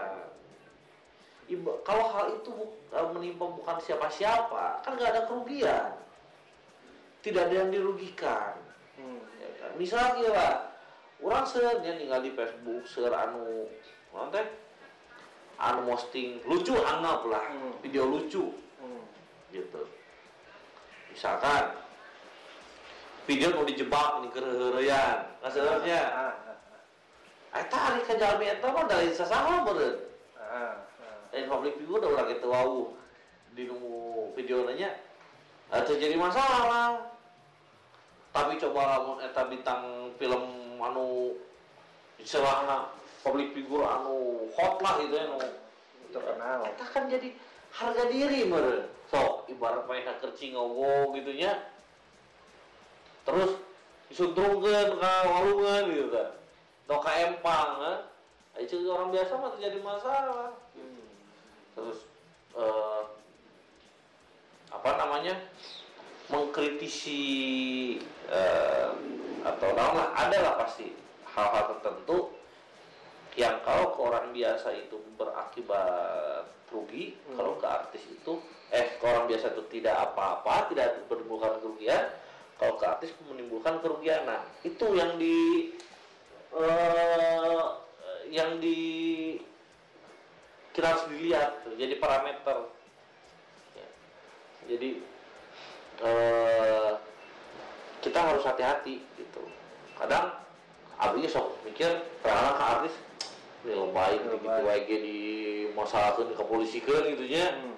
Iba- 1.45 1.77
kalau 1.85 2.09
hal 2.09 2.25
itu 2.41 2.49
bu- 2.49 2.77
eh, 2.89 3.07
menimpa 3.13 3.45
bukan 3.45 3.77
siapa-siapa, 3.79 4.81
kan 4.81 4.91
nggak 4.97 5.11
ada 5.13 5.21
kerugian. 5.29 5.93
Tidak 7.21 7.41
ada 7.41 7.55
yang 7.65 7.69
dirugikan. 7.69 8.57
Hmm. 8.97 9.21
Ya 9.37 9.49
kan? 9.61 9.71
Misalnya 9.77 10.27
lah, 10.33 10.53
orang 11.21 11.45
dia 11.81 11.93
tinggal 11.95 12.21
di 12.21 12.33
Facebook, 12.33 12.81
share 12.85 13.13
anu, 13.13 13.69
nanti 14.09 14.41
anu 15.55 15.87
posting 15.87 16.41
lucu 16.43 16.73
anggap 16.75 17.23
lah, 17.25 17.45
Hmm. 17.45 17.73
video 17.79 18.09
lucu 18.09 18.51
Hmm. 18.81 19.03
gitu 19.51 19.87
misalkan 21.09 21.71
video 23.23 23.55
mau 23.55 23.63
dijebak 23.63 24.19
nih 24.19 24.31
kerereyan 24.35 25.17
nggak 25.39 25.47
sebenarnya 25.47 25.99
Ah, 26.11 26.19
ah, 26.19 26.33
eh 26.43 26.44
tarik 27.63 28.03
ke 28.03 28.13
jalan 28.19 28.43
eta 28.43 28.67
mah 28.67 28.85
dari 28.89 29.15
sasaha 29.15 29.63
beureun 29.63 29.95
ah, 30.35 30.75
ah. 30.81 31.23
dan 31.31 31.47
public 31.47 31.79
figure 31.79 32.03
udah 32.03 32.09
ulah 32.11 32.25
gitu 32.27 32.47
wau 32.51 32.91
di 33.55 33.63
nemu 33.71 33.95
video 34.35 34.67
nanya 34.67 34.91
eh, 35.71 35.83
terjadi 35.87 36.19
masalah 36.19 36.99
tapi 38.35 38.59
coba 38.59 38.99
lamun 38.99 39.23
eta 39.23 39.47
bintang 39.47 40.11
film 40.19 40.75
anu 40.83 41.39
istilahna 42.19 42.91
public 43.23 43.55
figure 43.55 43.87
anu 43.87 44.47
hot 44.51 44.83
lah 44.83 44.99
gitu 44.99 45.15
ya 45.15 45.25
anu 45.31 45.39
Terkenal. 46.15 46.59
Eta 46.63 46.85
kan 46.87 47.11
jadi 47.11 47.27
harga 47.75 48.03
diri 48.07 48.47
meren. 48.47 48.87
Sok 49.11 49.51
ibarat 49.51 49.83
mereka 49.83 50.15
kercing 50.23 50.55
ngowo 50.55 51.11
gitu 51.11 51.31
nya. 51.35 51.59
Terus 53.27 53.51
disuntrungkeun 54.07 54.95
ka 54.95 55.13
walungan 55.27 55.83
gitu 55.91 56.07
kan. 56.15 56.29
Ka 56.86 57.12
empang 57.21 57.69
kan. 57.82 58.00
Itu 58.62 58.82
orang 58.88 59.12
biasa 59.12 59.32
mah 59.36 59.52
terjadi 59.58 59.80
masalah. 59.84 60.56
Hmm. 60.78 61.06
Terus 61.78 62.00
eh, 62.58 63.04
apa 64.74 64.89
namanya? 64.98 65.36
mengkritisi 66.26 67.21
eh, 68.34 68.89
atau 69.45 69.69
naon 69.78 69.93
lah 69.93 70.10
ada 70.17 70.38
lah 70.41 70.54
pasti 70.58 70.89
hal-hal 71.30 71.78
tertentu 71.78 72.34
yang 73.38 73.62
kalau 73.62 73.93
ke 73.93 74.00
orang 74.02 74.34
biasa 74.34 74.74
itu 74.74 74.98
berakibat 75.19 76.50
rugi, 76.71 77.13
Hmm. 77.30 77.38
kalau 77.38 77.54
ke 77.62 77.67
artis 77.67 78.04
itu 78.10 78.41
eh 78.74 78.98
ke 78.98 79.04
orang 79.06 79.30
biasa 79.30 79.54
itu 79.54 79.63
tidak 79.69 79.95
apa-apa, 80.12 80.71
tidak 80.74 81.06
menimbulkan 81.12 81.62
kerugian, 81.62 82.04
kalau 82.58 82.74
ke 82.80 82.86
artis 82.89 83.12
menimbulkan 83.30 83.78
kerugian. 83.84 84.26
Nah, 84.26 84.41
itu 84.65 84.86
yang 84.98 85.19
di 85.21 85.69
eh, 86.59 87.63
yang 88.31 88.59
di 88.59 88.79
kita 90.75 90.91
harus 90.91 91.07
dilihat 91.07 91.63
tuh, 91.63 91.75
jadi 91.79 91.95
parameter. 91.99 92.67
Ya. 93.75 93.87
Jadi 94.67 94.89
eh, 96.03 96.91
kita 98.03 98.19
harus 98.19 98.43
hati-hati 98.43 98.99
gitu. 99.15 99.43
Kadang 99.95 100.35
abinya 100.99 101.31
sok 101.31 101.59
mikir 101.63 101.91
karena 102.23 102.51
ke 102.55 102.63
artis 102.63 102.95
ini 103.65 103.73
Lo 103.73 103.89
gitu 103.89 104.45
baik. 104.45 104.85
ge 104.85 104.97
di 105.01 105.17
masalahkeun 105.73 106.35
ke 106.37 106.43
polisi 106.45 106.83
gitu 106.83 107.25
nya. 107.25 107.49
Hmm. 107.55 107.75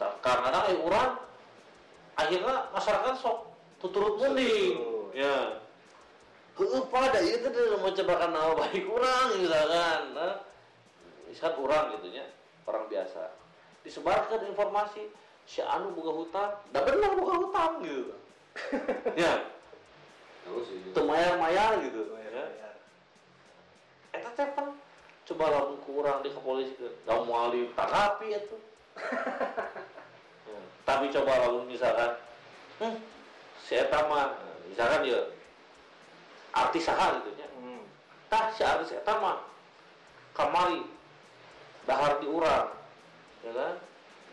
Ta- 0.00 0.18
Karena 0.24 0.50
kadang 0.50 0.64
eh 0.72 0.78
urang 0.82 1.10
akhirnya 2.16 2.72
masyarakat 2.74 3.14
sok 3.20 3.38
tuturut 3.78 4.18
mending. 4.24 4.74
Ya. 5.14 5.62
Pada 6.54 7.18
ieu 7.18 7.42
teh 7.42 7.50
teu 7.50 7.82
mencebakan 7.82 8.30
nama 8.30 8.54
baik 8.54 8.86
urang 8.86 9.42
misalkan. 9.42 10.14
Nah, 10.14 10.38
misalkan 11.26 11.58
urang 11.66 11.84
gitu 11.98 12.14
nya, 12.14 12.30
orang 12.70 12.86
biasa. 12.86 13.34
Disebarkan 13.82 14.46
informasi 14.54 15.10
si 15.50 15.58
anu 15.60 15.90
boga 15.98 16.14
hutang, 16.14 16.52
da 16.70 16.86
bener 16.86 17.10
boga 17.18 17.34
hutang 17.42 17.82
gitu. 17.82 18.14
ya, 19.18 19.50
Tahu 20.46 20.62
sih. 20.62 20.94
teu 20.94 21.02
mayar-mayar 21.02 21.82
gitu. 21.82 22.06
Bayar, 22.14 22.54
Ya. 22.54 22.70
Eta 24.14 24.30
teh 24.38 24.46
coba 25.26 25.44
lamun 25.50 25.82
kurang 25.82 26.22
di 26.22 26.30
kepolisian, 26.30 26.94
da 27.02 27.18
moal 27.18 27.50
ditanggapi 27.50 28.30
atuh. 28.30 28.62
Hmm, 30.46 30.64
Tapi 30.86 31.10
coba 31.10 31.32
lamun 31.42 31.66
misalkan, 31.66 32.14
hmm, 32.78 32.94
si 33.58 33.74
eta 33.74 34.06
mah 34.06 34.38
misalkan 34.70 35.02
ya 35.02 35.33
artis 36.54 36.86
saha 36.86 37.18
gitu 37.20 37.30
nya. 37.34 37.48
Hmm. 37.58 37.82
Tah 38.30 38.54
si 38.54 38.62
artis 38.62 38.94
eta 38.94 39.18
mah 39.18 39.42
kamari 40.38 40.86
dahar 41.84 42.22
di 42.22 42.26
urang. 42.30 42.70
Ya 43.42 43.52
kan? 43.52 43.74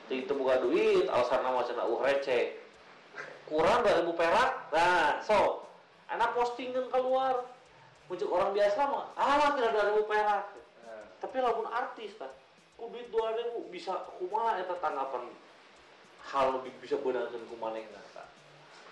Ting 0.07 0.29
teu 0.29 0.37
boga 0.37 0.61
duit, 0.61 1.09
alasan 1.09 1.41
nama 1.41 1.65
cenah 1.65 1.85
uh 1.87 1.99
receh. 2.05 2.57
Kurang 3.49 3.83
2000 3.83 4.15
perak. 4.15 4.51
Nah, 4.71 5.19
so 5.25 5.67
anak 6.07 6.31
postingan 6.37 6.87
keluar. 6.87 7.43
Muncul 8.11 8.27
orang 8.27 8.51
biasa 8.51 8.91
mah, 8.91 9.07
ah 9.15 9.55
kira 9.55 9.71
2000 9.71 10.03
perak. 10.03 10.43
Nah. 10.83 11.03
Tapi 11.23 11.35
lamun 11.39 11.63
artis 11.71 12.11
tah, 12.19 12.27
ku 12.75 12.91
duit 12.91 13.07
2000 13.07 13.71
bisa 13.71 13.95
kumaha 14.19 14.59
eta 14.59 14.75
tanggapan 14.83 15.31
hal 16.27 16.59
lebih 16.59 16.75
bisa 16.83 16.99
beunangkeun 16.99 17.47
ku 17.47 17.55
manehna 17.55 18.03
tah. 18.11 18.27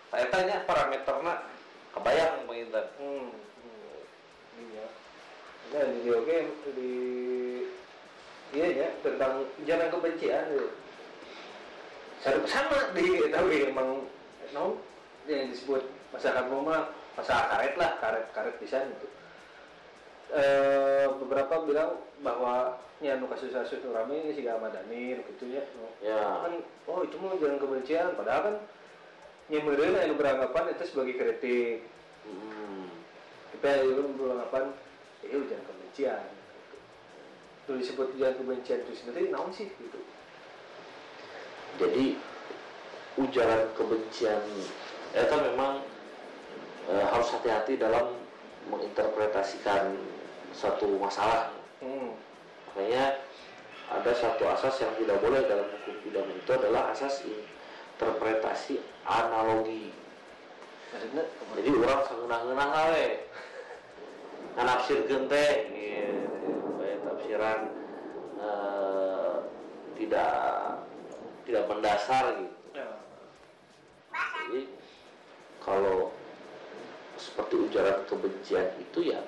Tah 0.07 0.19
eta 0.23 0.39
nya 0.47 0.63
parameterna 0.63 1.58
kebayang 1.93 2.45
penginten. 2.45 2.85
Hmm. 2.97 3.29
Hmm. 3.33 3.99
Iya. 4.59 4.85
Nah, 5.69 5.81
di 5.85 5.99
video 6.01 6.17
game 6.25 6.49
di 6.73 6.93
iya 8.49 8.67
ya 8.73 8.87
tentang 9.05 9.45
jangan 9.65 9.87
kebencian 9.93 10.45
ya. 10.49 10.67
Sama, 12.19 12.43
sama 12.49 12.77
di 12.97 13.29
tapi 13.31 13.69
emang 13.69 14.03
no 14.51 14.81
yang 15.29 15.53
disebut 15.53 15.85
masyarakat 16.11 16.49
rumah 16.49 16.89
masalah 17.13 17.45
karet 17.53 17.75
lah 17.77 17.91
karet 18.01 18.25
karet 18.33 18.55
pisan 18.57 18.89
itu. 18.89 19.07
Eh, 20.29 21.05
beberapa 21.21 21.65
bilang 21.65 22.01
bahwa 22.21 22.77
ya 23.01 23.17
nu 23.17 23.25
kasus-kasus 23.29 23.81
nu 23.81 23.95
rame 23.95 24.13
ini 24.19 24.35
si 24.35 24.45
Ahmad 24.45 24.73
Dhani 24.73 25.17
nu 25.17 25.21
gitu 25.25 25.45
ya. 25.53 25.63
nu. 25.77 25.87
Ya. 26.01 26.21
Kan 26.45 26.53
oh 26.89 27.05
itu 27.05 27.15
mah 27.21 27.37
jangan 27.37 27.57
kebencian 27.61 28.17
padahal 28.17 28.41
kan 28.45 28.55
nyemereun 29.49 29.97
anu 29.97 30.13
beranggapan 30.15 30.73
itu 30.73 30.83
sebagai 30.85 31.17
kritik 31.17 31.85
Hmm. 32.19 32.85
kita 33.57 33.81
itu 33.81 34.03
beranggapan 34.19 34.75
ya 35.25 35.35
ujian 35.39 35.61
kebencian 35.65 36.19
gitu. 36.29 36.77
Tuh 37.65 37.75
disebut 37.79 38.07
ujian 38.13 38.35
kebencian 38.37 38.83
itu 38.85 38.93
sendiri 38.93 39.31
naon 39.33 39.49
sih 39.49 39.71
gitu 39.71 39.99
Jadi 41.79 42.19
ujaran 43.17 43.71
kebencian 43.73 44.43
itu 45.15 45.35
memang 45.41 45.81
eh, 46.91 47.05
harus 47.07 47.33
hati-hati 47.33 47.79
dalam 47.79 48.13
menginterpretasikan 48.69 49.95
suatu 50.53 50.99
masalah. 50.99 51.55
hmm. 51.81 52.13
Makanya 52.69 53.25
ada 53.89 54.11
satu 54.13 54.45
asas 54.53 54.85
yang 54.85 54.93
tidak 55.01 55.17
boleh 55.23 55.41
dalam 55.49 55.65
hukum 55.65 55.95
pidana 56.05 56.29
itu 56.29 56.45
itu 56.45 56.51
adalah 56.53 56.93
asas 56.93 57.25
interpretasi 57.99 58.79
analogi. 59.03 59.91
Maksudnya 60.95 61.23
jadi 61.59 61.69
orang 61.83 62.01
sangenah-ngenah 62.07 62.69
we. 62.95 63.07
Nganapsirkeun 64.55 65.27
teh 65.27 65.51
gitu 65.67 66.47
bae 66.79 66.95
tafsiran 67.03 67.59
eh, 68.39 69.35
tidak 69.99 70.31
tidak 71.43 71.63
mendasar 71.67 72.23
gitu. 72.39 72.55
Ya. 72.71 72.87
jadi 74.47 74.61
kalau 75.59 76.15
seperti 77.19 77.55
ujaran 77.67 77.99
kebencian 78.07 78.67
itu 78.79 79.11
ya 79.11 79.19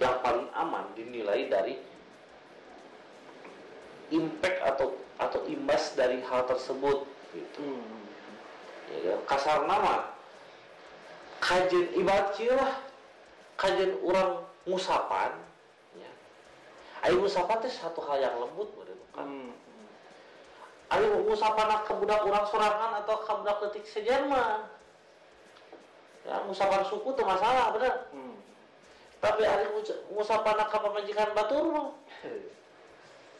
yang 0.00 0.16
paling 0.24 0.48
aman 0.56 0.88
dinilai 0.96 1.52
dari 1.52 1.76
impact 4.08 4.58
atau 4.64 4.96
atau 5.20 5.40
imbas 5.46 5.92
dari 5.94 6.24
hal 6.26 6.48
tersebut 6.48 7.06
gitu 7.32 7.60
Hmm. 7.64 8.04
ya 8.92 9.16
kan? 9.16 9.20
kasar 9.26 9.58
nama. 9.64 10.12
Kajian 11.42 11.90
ibarat 11.98 12.36
kieu 12.38 12.54
lah. 12.54 12.78
Kajian 13.58 13.98
orang 14.04 14.46
ngusapan 14.68 15.32
ya. 15.98 16.10
Ayo 17.02 17.18
ngusapan 17.24 17.58
teh 17.64 17.72
satu 17.72 17.98
hal 18.06 18.20
yang 18.20 18.36
lembut 18.38 18.70
kan. 19.12 19.26
Hmm. 19.28 19.52
ayo 20.92 21.24
ngusapan 21.24 21.84
ke 21.88 21.92
budak 21.96 22.20
orang 22.20 22.44
sorangan 22.52 22.92
atau 23.04 23.16
ke 23.24 23.32
budak 23.32 23.58
sejen 23.88 24.28
mah. 24.28 24.68
Ya 26.22 26.38
ngusapan 26.46 26.84
suku 26.86 27.08
tuh 27.16 27.26
masalah 27.26 27.72
bener. 27.74 28.06
Hmm. 28.12 28.36
tapi 29.22 29.46
ada 29.46 29.70
ngusapan 30.10 30.58
ke 30.66 30.76
pemajikan 30.78 31.28
batur 31.34 31.64
mah. 31.72 31.88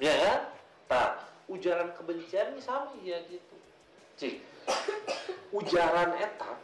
Ya 0.03 0.11
kan? 0.19 0.41
Nah 0.91 1.09
ujaran 1.47 1.95
kebencian 1.95 2.57
ini 2.57 2.61
sama 2.63 2.91
ya 3.03 3.23
gitu 3.31 3.55
cik 4.23 4.39
ujaran 5.51 6.15
eta 6.15 6.55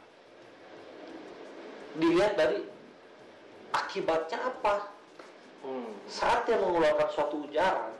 dilihat 1.98 2.38
dari 2.38 2.62
akibatnya 3.74 4.38
apa? 4.46 4.94
Hmm. 5.58 5.90
saat 6.06 6.46
dia 6.46 6.54
mengeluarkan 6.54 7.10
suatu 7.10 7.42
ujaran 7.50 7.90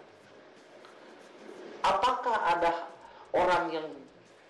apakah 1.83 2.39
ada 2.55 2.87
orang 3.35 3.75
yang 3.75 3.87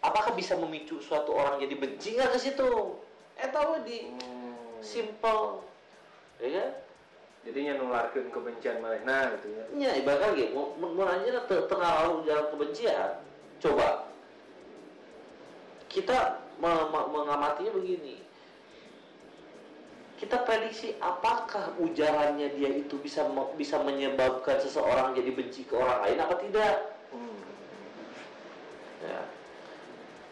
apakah 0.04 0.36
bisa 0.36 0.52
memicu 0.60 1.00
suatu 1.00 1.32
orang 1.32 1.56
jadi 1.56 1.72
benci 1.72 2.20
nggak 2.20 2.36
ke 2.36 2.38
situ? 2.38 3.00
Tahu 3.38 3.80
di 3.88 4.12
Hmm. 4.12 4.84
simple 4.84 5.64
ya 6.36 6.48
kan? 6.52 6.70
Jadinya 7.48 7.80
nularkeun 7.80 8.28
kebencian 8.28 8.84
manehna 8.84 9.32
gitu 9.40 9.56
ya. 9.56 9.64
Ya, 9.88 9.90
ibarat 9.96 10.36
lagi, 10.36 10.52
mau, 10.52 10.76
nanya 10.76 11.48
te- 11.48 11.64
tengah 11.64 11.90
lalu 12.04 12.28
jalan 12.28 12.46
kebencian, 12.52 13.24
coba 13.62 14.07
kita 15.88 16.40
me- 16.60 16.88
me- 16.92 17.08
mengamatinya 17.10 17.72
begini. 17.74 18.20
Kita 20.18 20.42
prediksi 20.42 20.98
apakah 20.98 21.78
ujarannya 21.78 22.50
dia 22.58 22.70
itu 22.74 22.98
bisa 22.98 23.22
bisa 23.54 23.78
menyebabkan 23.78 24.58
seseorang 24.58 25.14
jadi 25.14 25.30
benci 25.30 25.62
ke 25.62 25.78
orang 25.78 26.02
lain 26.02 26.18
apa 26.18 26.34
tidak? 26.42 26.74
Hmm. 27.14 27.40
Ya. 29.06 29.20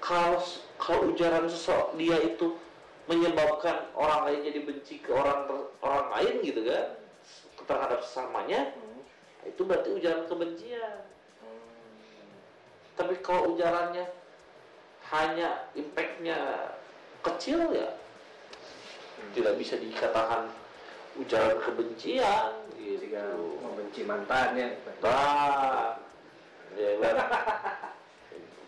Kalau 0.02 0.42
kalau 0.76 1.14
ujaran 1.14 1.46
sesok 1.46 1.94
dia 1.94 2.18
itu 2.18 2.58
menyebabkan 3.06 3.86
orang 3.94 4.26
lain 4.26 4.40
jadi 4.42 4.60
benci 4.66 4.98
ke 4.98 5.14
orang 5.14 5.46
orang 5.78 6.06
lain 6.18 6.34
gitu 6.42 6.66
kan 6.66 6.98
terhadap 7.66 8.02
sesamanya 8.02 8.74
Hmm. 8.74 9.02
itu 9.46 9.62
berarti 9.62 9.94
ujaran 9.94 10.26
kebencian 10.26 11.06
Hmm. 11.38 12.26
tapi 12.98 13.14
kalau 13.22 13.54
ujarannya 13.54 14.10
hanya 15.14 15.70
impactnya 15.76 16.38
kecil 17.22 17.70
ya. 17.74 17.90
Tidak 19.32 19.54
bisa 19.60 19.76
dikatakan 19.76 20.48
ujaran 21.16 21.58
kebencian 21.62 22.52
jika 22.76 23.22
gitu 23.32 23.46
membenci 23.64 24.00
mantannya. 24.04 24.76
Nah 25.02 25.96
ya 26.76 26.90
kan? 27.00 27.16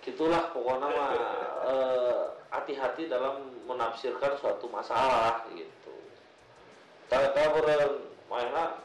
Gitulah 0.00 0.48
pokoknya 0.56 0.88
mah 0.88 1.10
eh, 1.68 2.22
hati-hati 2.48 3.12
dalam 3.12 3.52
menafsirkan 3.68 4.40
suatu 4.40 4.66
masalah 4.72 5.44
gitu. 5.52 5.94
Tahu-tahu 7.12 7.60
beren 7.60 7.94
mana 8.28 8.80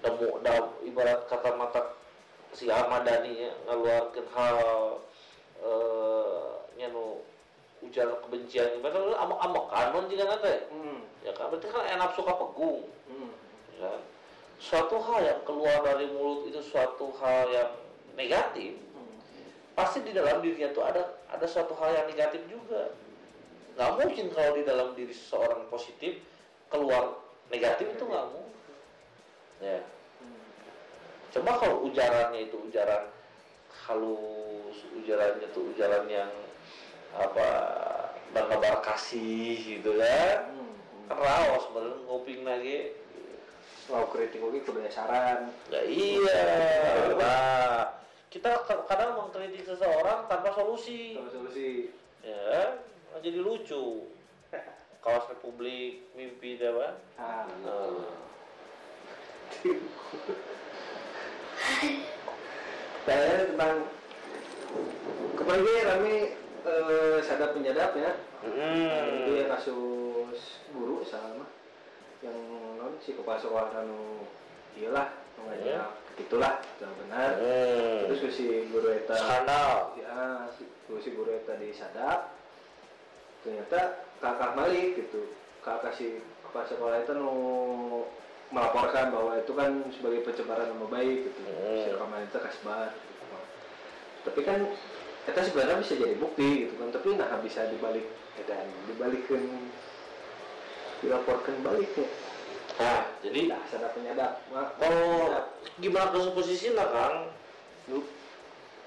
damu 0.00 0.40
da, 0.40 0.72
ibarat 0.84 1.28
kata 1.28 1.56
mata 1.56 1.96
si 2.52 2.68
Ahmadani 2.68 3.48
ya, 3.48 3.52
ngeluarkan 3.68 4.26
hal 4.32 4.58
eh 5.60 6.61
nyanu 6.76 7.20
ujaran 7.82 8.14
kebencian 8.22 8.78
padahal 8.78 9.10
amok-amok 9.18 9.64
kan 9.68 9.90
non 9.90 10.06
jika 10.06 10.24
nanti 10.24 10.54
Hmm. 10.70 11.02
ya 11.26 11.32
kan 11.34 11.50
berarti 11.50 11.66
kan 11.66 11.84
enak 11.88 12.10
suka 12.14 12.32
pegung 12.32 12.86
Hmm. 13.10 13.30
ya. 13.76 13.92
suatu 14.62 15.02
hal 15.02 15.20
yang 15.26 15.40
keluar 15.42 15.82
dari 15.82 16.06
mulut 16.06 16.46
itu 16.46 16.62
suatu 16.62 17.10
hal 17.18 17.50
yang 17.50 17.70
negatif 18.14 18.78
Hmm. 18.94 19.18
pasti 19.74 19.98
di 20.00 20.14
dalam 20.14 20.38
dirinya 20.38 20.70
tuh 20.70 20.86
ada 20.86 21.02
ada 21.26 21.46
suatu 21.48 21.74
hal 21.74 21.90
yang 21.90 22.06
negatif 22.06 22.40
juga 22.46 22.94
nggak 23.74 23.90
mungkin 23.98 24.26
kalau 24.30 24.52
di 24.54 24.62
dalam 24.62 24.88
diri 24.94 25.10
seseorang 25.10 25.66
positif 25.66 26.22
keluar 26.70 27.18
negatif 27.50 27.90
itu 27.90 28.04
nggak 28.06 28.26
mungkin 28.30 28.54
ya 29.58 29.78
Hmm. 30.22 30.38
coba 31.34 31.50
kalau 31.58 31.76
ujarannya 31.90 32.46
itu 32.46 32.56
ujaran 32.62 33.10
halus 33.82 34.78
ujarannya 34.94 35.50
tuh 35.50 35.74
ujaran 35.74 36.06
yang 36.06 36.30
apa 37.12 37.48
berkabar 38.30 38.80
kasih 38.80 39.56
gitu 39.58 39.94
kan 39.94 40.48
Hmm. 40.48 40.72
rawas 41.10 41.64
bener 41.70 41.96
ngoping 42.04 42.42
lagi 42.42 42.96
Wow, 43.90 44.08
kritik 44.08 44.38
lagi 44.38 44.62
kudu 44.62 44.78
saran. 44.88 45.50
Ya 45.68 45.82
iya. 45.82 46.42
Nah, 47.18 47.90
kita 48.30 48.62
ka- 48.62 48.86
kadang 48.86 49.18
mengkritik 49.18 49.66
seseorang 49.66 50.30
tanpa 50.30 50.54
solusi. 50.54 51.18
Kalau 51.18 51.28
solusi 51.28 51.90
Ya, 52.22 52.78
jadi 53.18 53.42
lucu. 53.42 54.06
Kaos 55.02 55.26
Republik 55.26 56.06
mimpi 56.14 56.54
apa? 56.62 56.94
ah, 57.18 57.42
Nah, 57.66 58.06
saya 63.02 63.50
tentang 63.50 63.76
kemarin 65.34 65.82
rame 65.84 66.16
eh, 66.66 67.18
sadap 67.24 67.54
penyadap 67.54 67.90
ya. 67.96 68.12
Nah, 68.42 69.04
itu 69.22 69.30
ya 69.38 69.44
hmm. 69.46 69.52
kasus 69.54 70.40
guru 70.74 71.02
sama 71.06 71.46
yang 72.22 72.38
non 72.78 72.94
si 73.02 73.14
kepala 73.18 73.38
sekolah 73.38 73.70
anu 73.82 74.22
iyalah 74.78 75.10
ngajak 75.42 75.90
itulah 76.22 76.62
itu 76.62 76.86
benar 77.02 77.30
Hmm. 77.38 78.06
terus 78.06 78.34
si 78.34 78.46
guru 78.70 78.94
eta 78.94 79.16
skandal. 79.18 79.98
ya 79.98 80.46
si, 80.54 81.10
guru 81.14 81.34
eta 81.34 81.58
disadap 81.58 82.30
ternyata 83.42 84.06
kakak 84.22 84.54
Malik 84.54 85.02
gitu 85.02 85.34
kakak 85.66 85.98
si 85.98 86.22
kepala 86.46 86.64
sekolah 86.70 86.96
itu 87.02 87.12
nu 87.18 87.34
melaporkan 88.52 89.10
bahwa 89.10 89.40
itu 89.40 89.52
kan 89.56 89.82
sebagai 89.90 90.22
pencemaran 90.22 90.70
nama 90.70 90.86
baik 90.86 91.26
gitu 91.26 91.40
Hmm. 91.42 91.78
si 91.82 91.88
rekaman 91.90 92.22
itu 92.28 92.38
kasbar 92.38 92.90
gitu. 92.94 93.24
tapi 94.22 94.40
kan 94.46 94.60
kita 95.22 95.40
sebenarnya 95.46 95.78
bisa 95.82 95.94
jadi 95.94 96.14
bukti 96.18 96.66
gitu 96.66 96.74
kan 96.78 96.88
tapi 96.90 97.08
nah 97.14 97.30
bisa 97.38 97.66
dibalik 97.70 98.06
dan 98.48 98.66
dibalikin 98.90 99.42
dilaporkan 101.02 101.56
baliknya 101.62 102.08
Nah, 102.72 103.04
jadi 103.20 103.52
nah 103.52 103.60
sadap 103.68 103.92
penyadap 103.94 104.42
Sadap. 104.48 105.44
gimana 105.76 106.08
kasus 106.08 106.32
posisinya 106.32 106.88
Kang? 106.88 107.28
Lu. 107.92 108.00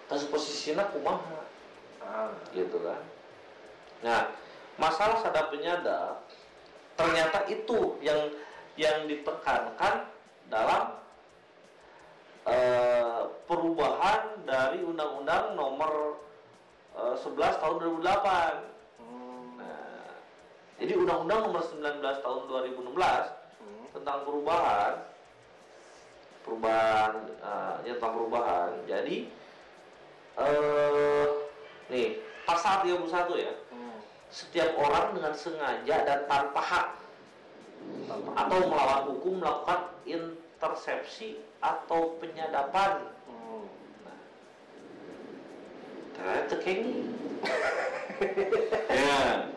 Kasus 0.09 0.25
posisinya 0.27 0.89
kumaha? 0.89 1.45
ah, 2.05 2.29
gitu 2.53 2.77
kan 2.85 3.01
nah 4.03 4.21
masalah 4.77 5.17
sadap 5.23 5.49
penyadap 5.49 6.21
ternyata 6.93 7.47
itu 7.49 7.97
yang 8.03 8.29
yang 8.77 9.07
ditekankan 9.09 10.05
dalam 10.51 10.99
eh, 12.45 13.21
perubahan 13.49 14.45
dari 14.45 14.83
undang-undang 14.85 15.57
nomor 15.57 16.21
eh, 16.95 17.15
11 17.19 17.61
tahun 17.61 17.75
2008 18.01 19.03
hmm, 19.03 19.45
nah, 19.59 20.09
jadi 20.79 20.93
undang-undang 20.95 21.39
nomor 21.51 21.63
19 21.63 22.01
tahun 22.01 22.41
2016 22.47 22.91
hmm, 22.91 23.85
tentang 23.95 24.19
perubahan 24.23 25.15
perubahan 26.45 27.13
eh, 27.41 27.73
ya, 27.89 27.93
tentang 27.97 28.13
perubahan. 28.21 28.71
Jadi 28.85 29.17
eh 30.35 31.27
nih 31.89 32.21
pasal 32.45 32.85
31 32.85 33.09
ya. 33.41 33.53
Hmm. 33.73 33.97
setiap 34.29 34.75
orang 34.75 35.15
dengan 35.15 35.33
sengaja 35.33 35.95
dan 36.03 36.19
tanpa 36.27 36.59
hak 36.59 36.87
atau 38.35 38.59
melawan 38.67 39.03
hukum 39.15 39.39
melakukan 39.39 39.95
intersepsi 40.03 41.39
atau 41.63 42.19
penyadapan 42.19 43.05
Nah 46.19 46.41
tekeni 46.47 47.11
ya. 48.89 49.49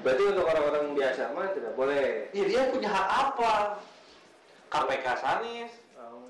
Berarti 0.00 0.22
untuk 0.32 0.44
orang-orang 0.48 0.96
biasa 0.96 1.32
mah 1.36 1.52
tidak 1.52 1.72
boleh. 1.76 2.32
ya 2.32 2.44
dia 2.48 2.62
punya 2.72 2.88
hak 2.88 3.08
apa? 3.30 3.52
KPK 4.72 5.06
sanis. 5.20 5.72
Um, 5.98 6.24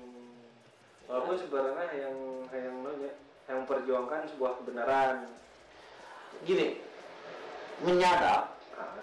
walaupun 1.07 1.35
sebenarnya 1.39 1.87
yang 1.95 2.15
yang 2.51 2.75
yang 3.47 3.57
memperjuangkan 3.63 4.27
sebuah 4.35 4.59
kebenaran. 4.61 5.27
gini 6.41 6.81
menyadap 7.85 8.57
Ah, 8.81 8.97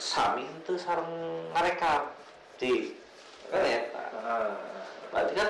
sami 0.00 0.46
itu 0.46 0.72
sarang 0.80 1.10
mereka. 1.52 2.08
Di. 2.56 2.96
Kan 3.50 3.60
ya? 3.66 3.80
Ah, 4.24 4.56
berarti 5.12 5.32
kan 5.36 5.48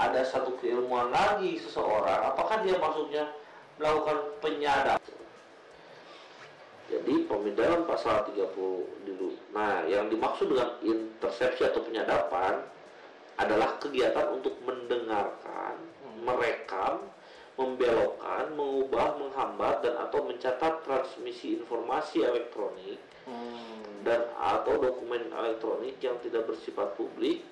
ada 0.00 0.24
satu 0.24 0.56
keilmuan 0.56 1.12
lagi 1.12 1.60
seseorang 1.60 2.32
apakah 2.32 2.64
dia 2.64 2.80
maksudnya 2.80 3.28
melakukan 3.76 4.18
penyadap? 4.40 4.96
Jadi 6.90 7.22
pemindahan 7.28 7.86
pasal 7.86 8.26
30 8.32 9.06
dulu. 9.06 9.28
Nah 9.54 9.86
yang 9.86 10.10
dimaksud 10.10 10.50
dengan 10.50 10.74
intersepsi 10.82 11.62
atau 11.68 11.86
penyadapan 11.86 12.60
adalah 13.38 13.78
kegiatan 13.78 14.36
untuk 14.36 14.58
mendengarkan 14.66 15.78
merekam 16.24 17.08
membelokkan 17.60 18.56
mengubah 18.56 19.20
menghambat 19.20 19.84
dan 19.84 19.94
atau 20.08 20.24
mencatat 20.24 20.80
transmisi 20.80 21.60
informasi 21.60 22.24
elektronik 22.24 22.96
hmm, 23.28 24.00
dan 24.00 24.24
atau 24.40 24.80
dokumen 24.80 25.28
elektronik 25.28 26.00
yang 26.00 26.16
tidak 26.24 26.48
bersifat 26.48 26.96
publik 26.96 27.44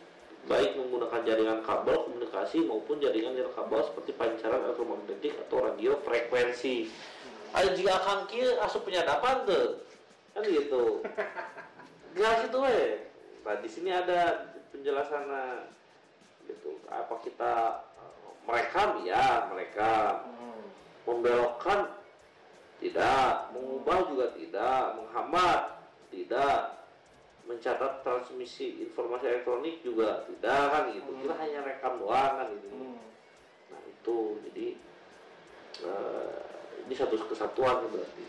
baik 0.47 0.79
menggunakan 0.79 1.21
jaringan 1.27 1.61
kabel 1.67 2.07
komunikasi 2.07 2.63
maupun 2.63 3.03
jaringan 3.03 3.35
nirkabel 3.35 3.83
seperti 3.83 4.15
pancaran 4.15 4.63
elektromagnetik 4.63 5.35
atau 5.49 5.67
radio 5.67 5.99
frekuensi. 6.07 6.89
Ada 7.51 7.75
jika 7.75 7.93
akan 7.99 8.19
kia 8.29 8.61
asup 8.63 8.87
penyadapan 8.87 9.43
tuh 9.49 9.83
kan 10.37 10.43
gitu. 10.47 11.03
Jelas 12.15 12.39
itu 12.47 12.59
weh. 12.63 12.89
Nah 13.43 13.57
di 13.59 13.69
sini 13.69 13.91
ada 13.91 14.53
penjelasannya 14.71 15.73
gitu. 16.47 16.79
Apa 16.87 17.19
kita 17.27 17.83
eh, 17.99 18.33
merekam 18.47 19.03
ya 19.03 19.49
merekam 19.51 20.29
hmm. 20.31 20.63
membelokkan 21.09 21.99
tidak, 22.79 23.51
mengubah 23.51 23.99
juga 24.07 24.27
tidak, 24.39 24.83
menghambat 24.95 25.63
tidak, 26.15 26.78
mencatat 27.49 28.05
transmisi 28.05 28.85
informasi 28.85 29.25
elektronik 29.25 29.81
juga 29.81 30.29
tidak 30.29 30.63
kan 30.69 30.83
gitu. 30.93 31.11
Kita 31.25 31.35
hanya 31.41 31.65
rekam 31.65 31.97
doang 31.97 32.33
kan 32.45 32.47
gitu. 32.53 32.69
Hmm. 32.69 33.01
Nah 33.73 33.81
itu 33.89 34.17
jadi 34.49 34.67
eh, 35.89 36.41
ini 36.85 36.95
satu 36.95 37.17
kesatuan 37.25 37.89
berarti. 37.89 38.25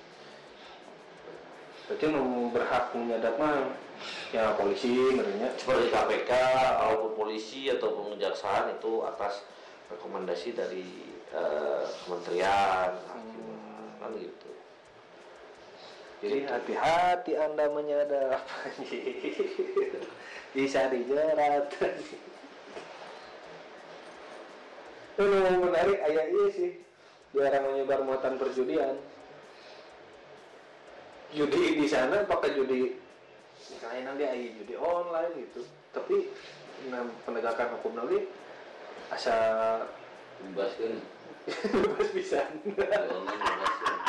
Berarti 1.91 2.05
mau 2.15 2.47
berhak 2.53 2.95
menyadap 2.95 3.35
mah 3.35 3.75
ya 4.31 4.55
polisi 4.55 4.95
ngertinya. 4.95 5.51
Seperti 5.59 5.91
KPK, 5.91 6.31
ataupun 6.79 7.11
polisi 7.19 7.67
ataupun 7.67 8.15
kejaksaan 8.15 8.79
itu 8.79 9.03
atas 9.03 9.43
rekomendasi 9.91 10.55
dari 10.55 10.87
eh, 11.35 11.83
kementerian 12.07 12.95
hakim 12.95 13.47
kan 13.99 14.11
gitu. 14.15 14.58
Jadi 16.19 16.37
hati-hati 16.43 17.31
Anda 17.39 17.71
menyadap. 17.71 18.43
Bisa 20.55 20.91
dijerat. 20.91 21.71
Itu 25.15 25.23
menarik 25.63 25.99
ayah 26.11 26.25
iya 26.27 26.45
sih. 26.51 26.71
Dilarang 27.31 27.71
menyebar 27.71 28.03
muatan 28.03 28.35
perjudian. 28.35 28.99
Judi 31.31 31.77
di 31.77 31.85
sana 31.85 32.25
pakai 32.25 32.57
judi 32.57 32.97
misalnya 33.69 34.01
nanti 34.11 34.23
ayah 34.25 34.49
judi 34.57 34.73
online 34.75 35.33
gitu. 35.45 35.61
Tapi 35.93 36.15
nah, 36.89 37.05
penegakan 37.23 37.77
hukum 37.79 37.93
nanti 37.95 38.25
asa 39.13 39.37
bebaskan 40.41 40.99
bebas 41.85 42.09
bisa 42.13 42.45
jangan 42.77 43.01
bebaskan 43.05 44.08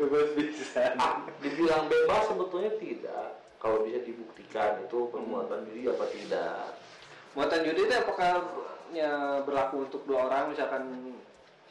bebas 0.00 0.32
bisa 0.36 0.96
Ah, 0.96 1.24
dibilang 1.40 1.88
bebas 1.88 2.28
sebetulnya 2.30 2.72
tidak. 2.80 3.28
Kalau 3.62 3.86
bisa 3.86 4.02
dibuktikan 4.02 4.82
itu 4.82 5.06
perbuatan 5.12 5.68
judi 5.70 5.86
apa 5.86 6.04
tidak. 6.10 6.76
Muatan 7.32 7.62
judi 7.64 7.80
itu 7.88 7.94
apakah 7.94 8.32
ya 8.92 9.40
berlaku 9.46 9.88
untuk 9.88 10.02
dua 10.04 10.28
orang 10.28 10.52
misalkan 10.52 11.16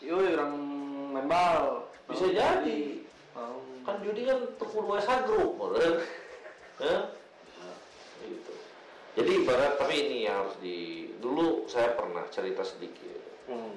yo 0.01 0.17
orang 0.17 0.53
membal 1.13 1.85
Bisa 2.09 2.27
Oh, 2.27 2.33
jadi. 2.33 2.81
Oh. 3.37 3.61
Kan 3.87 4.03
judi 4.03 4.27
kan 4.27 4.39
tekun 4.57 4.85
WhatsApp 4.89 5.27
grup. 5.29 5.55
Hah? 6.81 7.01
Gitu. 8.25 8.53
Jadi 9.15 9.31
ibarat 9.43 9.75
tapi 9.75 9.95
ini 9.95 10.17
yang 10.27 10.47
harus 10.47 10.55
di 10.63 11.11
dulu 11.19 11.67
saya 11.67 11.93
pernah 11.95 12.23
cerita 12.31 12.63
sedikit. 12.63 13.19
Hmm. 13.51 13.75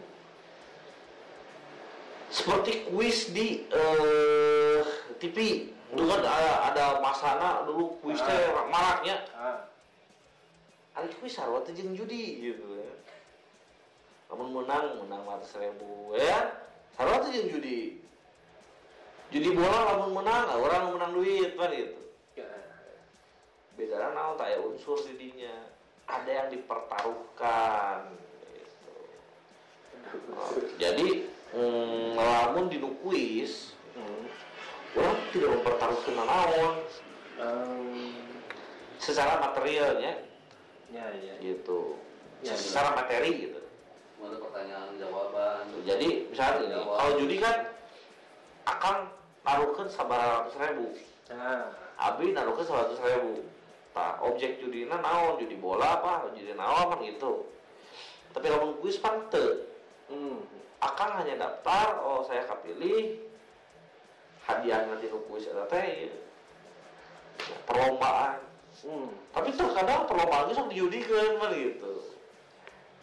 Seperti 2.35 2.90
kuis 2.90 3.31
di 3.31 3.62
eh, 3.70 4.83
TV. 5.23 5.70
Dulu 5.94 6.11
kan 6.11 6.27
ada, 6.27 6.53
ada 6.75 6.85
masana 6.99 7.62
dulu 7.62 7.94
kuisnya 8.03 8.51
maraknya. 8.66 9.23
Ah. 9.38 9.70
Ada 10.99 11.07
kuis 11.23 11.38
sarwa 11.38 11.62
jeung 11.62 11.94
judi 11.94 12.42
gitu 12.42 12.83
ya. 12.83 12.90
Namun 14.35 14.51
menang 14.51 15.07
menang 15.07 15.23
ratus 15.23 15.55
ribu 15.62 16.18
ya. 16.18 16.59
Sarwa 16.99 17.23
jeung 17.31 17.55
judi. 17.55 18.03
Judi 19.31 19.51
bola 19.55 19.94
lamun 19.94 20.18
menang, 20.18 20.47
ah, 20.51 20.59
orang 20.59 20.90
menang 20.90 21.14
duit 21.14 21.55
kan 21.55 21.70
gitu. 21.70 22.03
Ya. 22.35 22.51
Bedanya 23.79 24.11
naon 24.11 24.35
tak 24.35 24.51
ya 24.51 24.59
unsur 24.59 24.99
didinya. 25.07 25.70
Ada 26.11 26.31
yang 26.31 26.49
dipertaruhkan 26.51 28.11
gitu. 28.59 28.94
Oh, 30.35 30.51
jadi 30.83 31.31
mm, 31.54 32.18
lamun 32.18 32.66
di 32.68 32.78
kuis 33.02 33.72
Hmm. 33.94 34.26
orang 34.98 35.18
tidak 35.30 35.50
mempertaruhkan 35.54 36.14
naon 36.18 36.74
Um, 37.34 38.14
secara 39.02 39.42
materialnya 39.42 40.22
ya 40.94 41.06
ya. 41.18 41.34
gitu. 41.42 41.98
Ya, 42.46 42.54
secara 42.54 42.94
materi 42.94 43.50
gitu. 43.50 43.58
ada 44.22 44.38
pertanyaan 44.40 44.94
jawaban 44.96 45.66
Jadi 45.82 46.30
misalnya 46.30 46.64
ini, 46.64 46.78
kalau 46.78 47.12
judi 47.18 47.36
kan 47.42 47.56
akan 48.70 48.96
naruhkan 49.44 49.86
sabar 49.90 50.46
ratus 50.46 50.54
ribu, 50.56 50.94
Nah, 51.28 51.74
abi 51.98 52.32
naruhkan 52.32 52.64
seratus 52.64 53.02
ribu. 53.02 53.44
Nah, 53.98 54.16
objek 54.24 54.62
judi 54.62 54.86
naon, 54.86 55.36
judi 55.42 55.58
bola 55.58 55.98
apa, 56.00 56.30
judi 56.38 56.54
naon 56.54 56.88
apa 56.88 57.02
gitu. 57.04 57.50
Tapi 58.30 58.46
kalau 58.46 58.78
kuis 58.78 58.96
pan 59.02 59.26
teu. 59.28 59.66
hmm. 60.08 60.38
Akan 60.85 61.11
hanya 61.25 61.35
daftar, 61.40 62.05
oh 62.05 62.20
saya 62.29 62.44
kepilih, 62.44 63.25
hadiah 64.44 64.85
nanti 64.85 65.09
kuis 65.09 65.49
ada 65.49 65.64
teh, 65.68 66.12
ya, 66.12 66.14
perlombaan. 67.64 68.44
Hmm. 68.85 69.09
Tapi 69.33 69.55
terkadang 69.55 70.05
perlombaan 70.05 70.51
itu 70.51 70.55
sok 70.59 70.68
dijudikan 70.68 71.40
mah 71.40 71.51
gitu. 71.55 71.92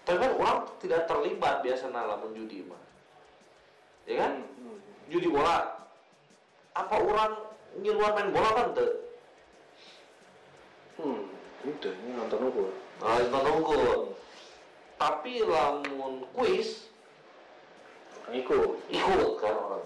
Tapi 0.06 0.18
kan 0.20 0.32
orang 0.38 0.58
tidak 0.84 1.08
terlibat 1.08 1.64
biasa 1.66 1.90
lamun 1.90 2.36
judi 2.38 2.62
mah. 2.68 2.84
Ya 4.06 4.28
kan? 4.28 4.46
Hmm. 4.46 4.78
Judi 5.10 5.32
bola. 5.32 5.88
Apa 6.76 6.96
orang 7.02 7.34
ngiluan 7.80 8.14
main 8.14 8.30
bola 8.36 8.50
kan 8.52 8.68
tuh? 8.78 8.94
Hmm. 11.02 11.24
Itu 11.66 11.90
ini 11.90 12.12
nonton 12.20 12.52
ukur. 12.52 12.70
Nah, 13.02 13.18
itu 13.18 13.34
nunggu. 13.34 14.14
Tapi 15.02 15.34
lamun 15.42 16.30
kuis 16.38 16.91
Ikut. 18.30 18.78
ikut 18.94 19.32
kan 19.42 19.54
orang. 19.58 19.84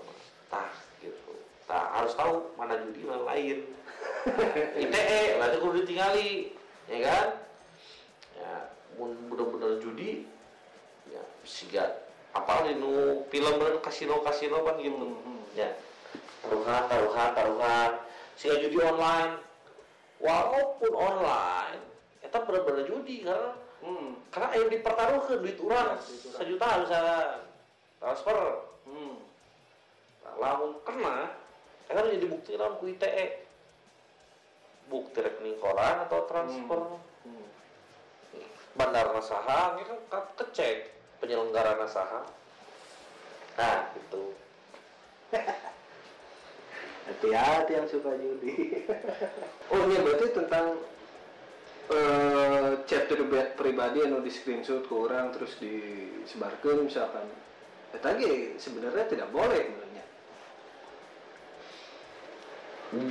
Tah 0.52 0.70
gitu. 1.00 1.34
Tah 1.66 1.96
harus 1.96 2.14
tahu 2.20 2.52
mana 2.60 2.76
judi 2.84 3.08
mana 3.08 3.24
lain. 3.24 3.64
ITE 4.84 5.38
nanti 5.40 5.56
kudu 5.62 5.86
ditinggali, 5.86 6.54
ya 6.90 6.98
kan? 7.06 7.28
Ya, 8.36 8.54
bener-bener 8.98 9.80
judi, 9.82 10.26
ya 11.10 11.22
siga 11.46 12.04
apa 12.36 12.68
nu 12.76 13.24
film 13.32 13.56
dan 13.62 13.80
kasino 13.80 14.20
kasino 14.26 14.66
kan 14.66 14.76
gitu. 14.82 14.98
Hmm. 14.98 15.42
Ya, 15.56 15.72
taruhan, 16.44 16.84
taruhan, 16.90 17.30
taruhan. 17.34 17.92
Siga 18.36 18.60
judi 18.60 18.78
online, 18.82 19.40
walaupun 20.20 20.92
online, 20.92 21.82
itu 22.20 22.38
bener-bener 22.44 22.84
judi 22.90 23.18
karena 23.24 23.52
Hmm. 23.86 24.18
karena 24.34 24.50
ayo 24.58 24.66
dipertaruhkan 24.66 25.46
duit 25.46 25.62
orang 25.62 25.94
sejuta 26.02 26.68
misalnya 26.82 27.45
transfer 27.98 28.40
Hmm. 28.86 29.18
Nah, 30.22 30.36
lamun 30.38 30.78
kena, 30.86 31.34
kan 31.90 32.06
jadi 32.06 32.28
bukti 32.30 32.54
lamun 32.54 32.78
ku 32.78 32.86
ITE. 32.86 33.42
Bukti 34.86 35.18
rekening 35.18 35.58
koran 35.58 36.06
atau 36.06 36.30
transfer 36.30 36.82
Hmm. 37.26 37.48
bandar 38.76 39.10
nasaha, 39.10 39.74
ini 39.74 39.84
kan 39.84 39.98
ke- 40.06 40.34
kecek 40.38 40.78
penyelenggara 41.18 41.76
nasaha. 41.76 42.22
nah 43.56 43.88
itu 43.96 44.36
hati-hati 47.08 47.72
yang 47.72 47.88
suka 47.88 48.12
judi 48.20 48.84
oh 49.72 49.80
iya 49.88 50.00
berarti 50.04 50.28
tentang 50.36 50.66
eh, 51.88 52.72
chat 52.84 53.08
priba- 53.08 53.56
pribadi 53.56 54.04
yang 54.04 54.20
di 54.20 54.28
screenshot 54.28 54.84
ke 54.84 54.92
orang 54.92 55.32
terus 55.32 55.56
disebarkan 55.56 56.84
misalkan 56.84 57.24
tadi 58.02 58.56
sebenarnya 58.60 59.06
tidak 59.08 59.30
boleh 59.32 59.62
sebenarnya. 59.64 60.06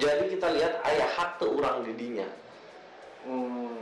Jadi 0.00 0.24
kita 0.38 0.48
lihat 0.54 0.74
ayah 0.88 1.10
hak 1.12 1.30
tuh 1.42 1.50
orang 1.60 1.84
didinya. 1.84 2.28
Hmm. 3.24 3.80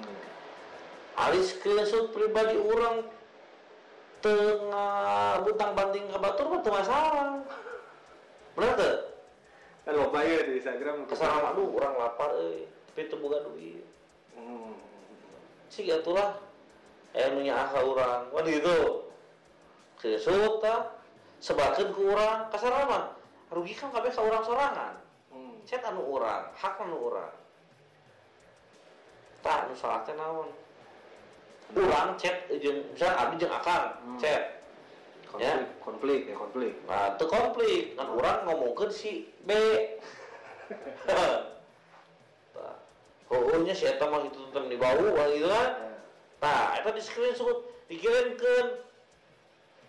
Ali 1.18 1.44
screenshot 1.44 2.10
pribadi 2.10 2.56
orang 2.56 3.06
tengah 4.22 5.42
butang 5.42 5.74
banting 5.74 6.06
ke 6.06 6.16
batur 6.16 6.46
mah 6.46 6.62
masalah 6.62 7.42
bener 8.54 8.72
tuh 8.78 8.96
kan 9.82 9.92
lo 9.98 10.14
bayar 10.14 10.46
di 10.46 10.62
Instagram 10.62 11.10
ke 11.10 11.14
sana 11.18 11.50
aduh 11.50 11.74
orang 11.74 11.98
lapar 11.98 12.30
eh 12.38 12.70
tapi 12.92 13.08
teu 13.08 13.18
boga 13.18 13.42
duit. 13.50 13.82
Hmm. 14.38 14.78
sih 15.66 15.90
atulah 15.90 16.38
eh 17.18 17.26
nu 17.34 17.42
nyaha 17.42 17.78
urang 17.82 18.22
wah 18.30 18.42
gitu 18.46 19.10
sebarkeun 21.42 21.90
ku 21.94 22.10
urang 22.10 22.50
kasarana 22.50 22.86
mah 22.86 23.04
rugi 23.54 23.74
kan 23.74 23.94
kabeh 23.94 24.10
ka 24.10 24.22
urang 24.22 24.42
sorangan. 24.42 24.94
Hmm. 25.30 25.62
chat 25.66 25.82
anu 25.86 26.02
urang 26.02 26.50
hak 26.58 26.74
anu 26.82 26.98
urang 27.10 27.34
tak 29.42 29.66
nu 29.70 29.74
salah 29.74 30.02
teh 30.06 30.14
naon? 30.14 30.50
Urang 31.74 32.14
chat 32.18 32.46
jeung 32.62 32.82
misalnya 32.94 33.16
abdi 33.18 33.34
jeung 33.42 33.54
akang 33.54 33.86
Hmm. 34.02 34.18
konflik 34.18 34.42
Ya. 35.40 35.56
konflik 35.80 36.28
ya 36.28 36.34
konflik. 36.36 36.74
Nah 36.84 37.16
teu 37.16 37.24
konflik. 37.24 37.96
Kan 37.96 38.12
urang 38.12 38.44
ngomongkeun 38.44 38.92
si 38.92 39.32
B. 39.48 39.50
Tah. 41.08 41.52
Oh, 43.32 43.64
si 43.72 43.88
eta 43.88 44.12
mah 44.12 44.28
itu 44.28 44.36
tentang 44.52 44.68
di 44.68 44.76
bawah 44.76 45.24
gitu 45.32 45.48
kan? 45.48 45.96
Nah, 46.44 46.76
itu 46.76 46.88
di 46.92 47.00
screenshot, 47.00 47.64
dikirimkan 47.88 48.76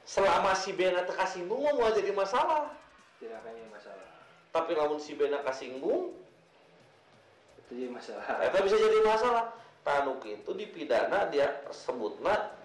selama 0.04 0.52
si 0.56 0.76
Bena 0.76 1.08
teu 1.08 1.16
kasinggung 1.16 1.64
mah 1.64 1.74
mau 1.76 1.92
jadi 1.96 2.12
masalah. 2.12 2.72
tidak 3.24 3.40
akan 3.40 3.52
jadi 3.56 3.70
masalah 3.72 4.08
Tapi 4.52 4.72
namun 4.76 5.00
si 5.00 5.16
Bena 5.16 5.40
kasinggung, 5.42 6.12
itu 7.64 7.72
jadi 7.74 7.90
masalah 7.90 8.26
eta 8.44 8.58
bisa 8.62 8.78
jadi 8.78 9.00
masalah. 9.02 9.46
Tanuk 9.84 10.24
itu 10.24 10.52
dipidana 10.56 11.28
dia 11.28 11.60
sebutna 11.72 12.56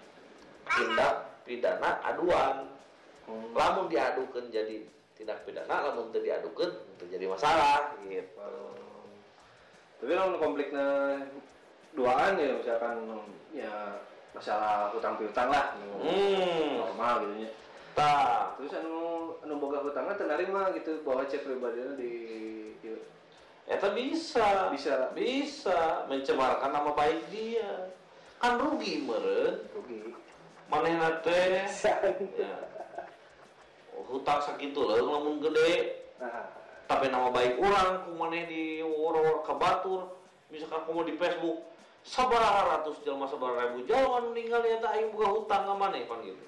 tindak 0.71 1.43
pidana 1.43 1.99
aduan. 2.07 2.71
Hmm. 3.27 3.51
Lamun 3.57 3.91
diadukan 3.91 4.47
jadi 4.55 4.87
tindak 5.19 5.43
pidana, 5.43 5.91
lamun 5.91 6.15
teu 6.15 6.23
diadukan 6.23 6.71
itu 6.95 7.05
jadi 7.11 7.27
masalah 7.27 7.99
gitu. 8.07 8.39
Oh. 8.39 8.79
tapi 9.99 10.15
kalau 10.15 10.39
konfliknya 10.39 10.87
duaan 11.99 12.39
ya 12.39 12.55
misalkan 12.55 12.99
ya 13.51 13.75
masalah 14.39 14.95
hutang 14.95 15.19
piutang 15.19 15.51
lah. 15.51 15.75
Hmm. 15.99 16.87
normal 16.87 17.27
gitu 17.27 17.35
nya 17.43 17.51
Tah, 17.99 18.55
terus 18.55 18.79
anu 18.79 19.35
anu 19.43 19.59
boga 19.59 19.83
hutangnya 19.83 20.15
terima 20.15 20.71
gitu 20.71 21.03
bahwa 21.03 21.27
cek 21.27 21.43
pribadinya 21.43 21.99
di, 21.99 22.13
di 22.79 22.95
eta 23.67 23.91
bisa. 23.91 24.71
bisa. 24.71 25.11
Bisa. 25.19 26.07
Mencemarkan 26.07 26.71
nama 26.71 26.95
baik 26.95 27.27
dia. 27.35 27.91
Kan 28.39 28.63
rugi 28.63 29.03
meureun. 29.03 29.67
rugi. 29.75 30.15
Manehna 30.71 31.19
teh. 31.27 31.67
Ya. 32.39 32.55
hutang 33.99 34.41
sakitu 34.47 34.79
lah 34.87 35.03
lamun 35.03 35.43
gede. 35.43 36.07
Nah 36.23 36.59
tapi 36.89 37.13
nama 37.13 37.29
baik 37.29 37.61
orang 37.61 38.09
ku 38.09 38.17
maneh 38.17 38.49
di 38.49 38.81
wor-wor 38.81 39.45
ke 39.45 39.53
batur 39.61 40.09
misalkan 40.49 40.89
kamu 40.89 41.13
di 41.13 41.15
Facebook 41.21 41.68
sabaraha 42.07 42.79
ratus 42.79 43.01
jalma 43.03 43.27
sabaraha 43.27 43.73
ribu 43.73 43.87
jalma 43.87 44.23
nu 44.23 44.37
ningali 44.37 44.75
eta 44.77 44.95
aing 44.95 45.15
boga 45.15 45.29
hutang 45.35 45.63
ka 45.67 45.75
maneh 45.75 46.05
pan 46.07 46.23
gitu 46.23 46.47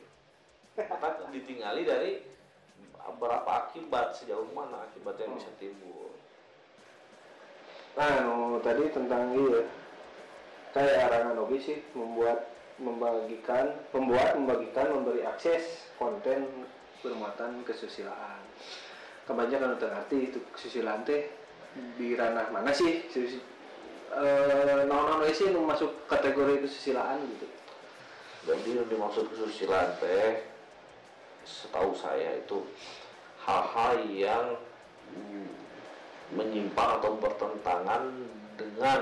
maka 0.76 1.28
ditinggali 1.32 1.82
dari 1.84 2.30
berapa 3.18 3.66
akibat 3.66 4.14
sejauh 4.14 4.46
mana 4.54 4.86
akibat 4.86 5.18
yang 5.18 5.34
bisa 5.34 5.50
timbul. 5.58 6.12
Nah 7.98 8.22
anu 8.22 8.62
tadi 8.62 8.86
tentang 8.94 9.34
iya 9.34 9.66
kayak 10.70 11.34
oge 11.34 11.58
sih 11.58 11.78
membuat 11.98 12.46
membagikan 12.78 13.74
membuat 13.90 14.38
membagikan 14.38 14.86
memberi 14.94 15.26
akses 15.26 15.90
konten 15.98 16.46
bermuatan 17.02 17.66
kesusilaan. 17.66 18.40
Kebanyakan 19.26 19.74
udah 19.78 19.88
ngerti 20.00 20.16
itu 20.30 20.38
kesusilaan 20.54 21.02
teh 21.02 21.26
di 21.98 22.14
ranah 22.14 22.50
mana 22.54 22.70
sih 22.70 23.06
Eh 24.10 24.82
non 24.90 25.06
non 25.06 25.22
sih 25.30 25.54
nu 25.54 25.62
masuk 25.62 25.94
kategori 26.10 26.66
kesusilaan 26.66 27.22
gitu 27.30 27.46
jadi 28.42 28.82
yang 28.82 28.88
dimaksud 28.90 29.30
kesusilaan 29.30 29.94
teh 30.02 30.42
setahu 31.46 31.94
saya 31.94 32.42
itu 32.42 32.66
hal-hal 33.46 34.02
yang 34.10 34.46
menyimpang 36.34 36.98
atau 36.98 37.14
bertentangan 37.22 38.10
dengan 38.58 39.00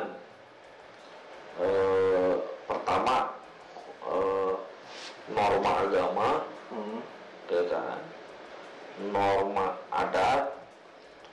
eh, 1.57 2.37
pertama 2.69 3.33
eh, 4.05 4.55
norma 5.33 5.73
agama 5.89 6.29
hmm. 6.69 7.01
ya 7.49 7.63
kan 7.73 8.01
norma 9.09 9.73
adat 9.89 10.58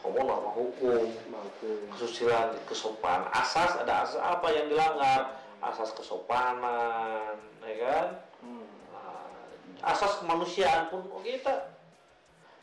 kamu 0.05 0.21
norma 0.21 0.51
hukum. 0.53 1.09
Kesusilaan 1.97 2.53
kesopanan 2.69 3.25
asas 3.33 3.73
ada 3.81 4.05
asas 4.05 4.21
apa 4.21 4.47
yang 4.53 4.69
dilanggar? 4.69 5.41
Asas 5.65 5.89
kesopanan 5.97 7.41
ya 7.65 7.75
kan? 7.81 8.07
Hmm. 8.45 8.69
Nah, 8.93 9.89
asas 9.89 10.21
kemanusiaan 10.21 10.93
pun 10.93 11.09
kok 11.09 11.25
kita. 11.25 11.55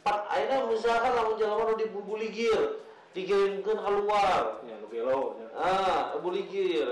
Pak 0.06 0.18
akhirnya 0.30 0.70
misalkan 0.70 1.10
lamun 1.14 1.34
jalan 1.38 1.56
mau 1.58 1.74
dibuligir 1.74 2.78
dikirimkan 3.10 3.78
keluar. 3.82 4.62
Ya 4.62 4.78
lu 4.78 4.86
gelo 4.86 5.38
ya. 5.42 5.48
ah 5.58 6.02
buligir 6.22 6.86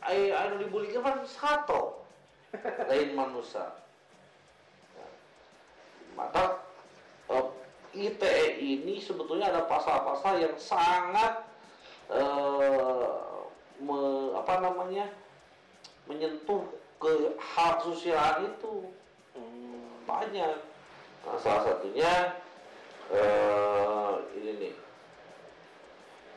ai 0.00 0.32
ai 0.32 0.46
nu 0.56 0.64
dibuligir 0.64 1.04
kan 1.04 1.20
satu. 1.28 2.00
Lain 2.88 3.12
manusia. 3.12 3.76
Nah, 4.96 5.12
maka 6.16 6.64
eh, 7.28 7.44
ITE 7.96 8.60
ini 8.60 9.00
sebetulnya 9.00 9.48
ada 9.48 9.64
pasal-pasal 9.64 10.36
yang 10.36 10.52
sangat 10.60 11.48
eh, 12.12 13.08
me- 13.80 14.36
apa 14.36 14.60
namanya 14.60 15.08
menyentuh 16.04 16.60
ke 17.00 17.32
hak 17.36 17.80
sosial 17.82 18.44
itu 18.44 18.84
Hmm. 19.32 20.04
banyak 20.08 20.56
nah, 21.24 21.36
salah 21.36 21.62
satunya 21.66 22.12
eh, 23.12 24.12
ini 24.36 24.52
nih 24.56 24.74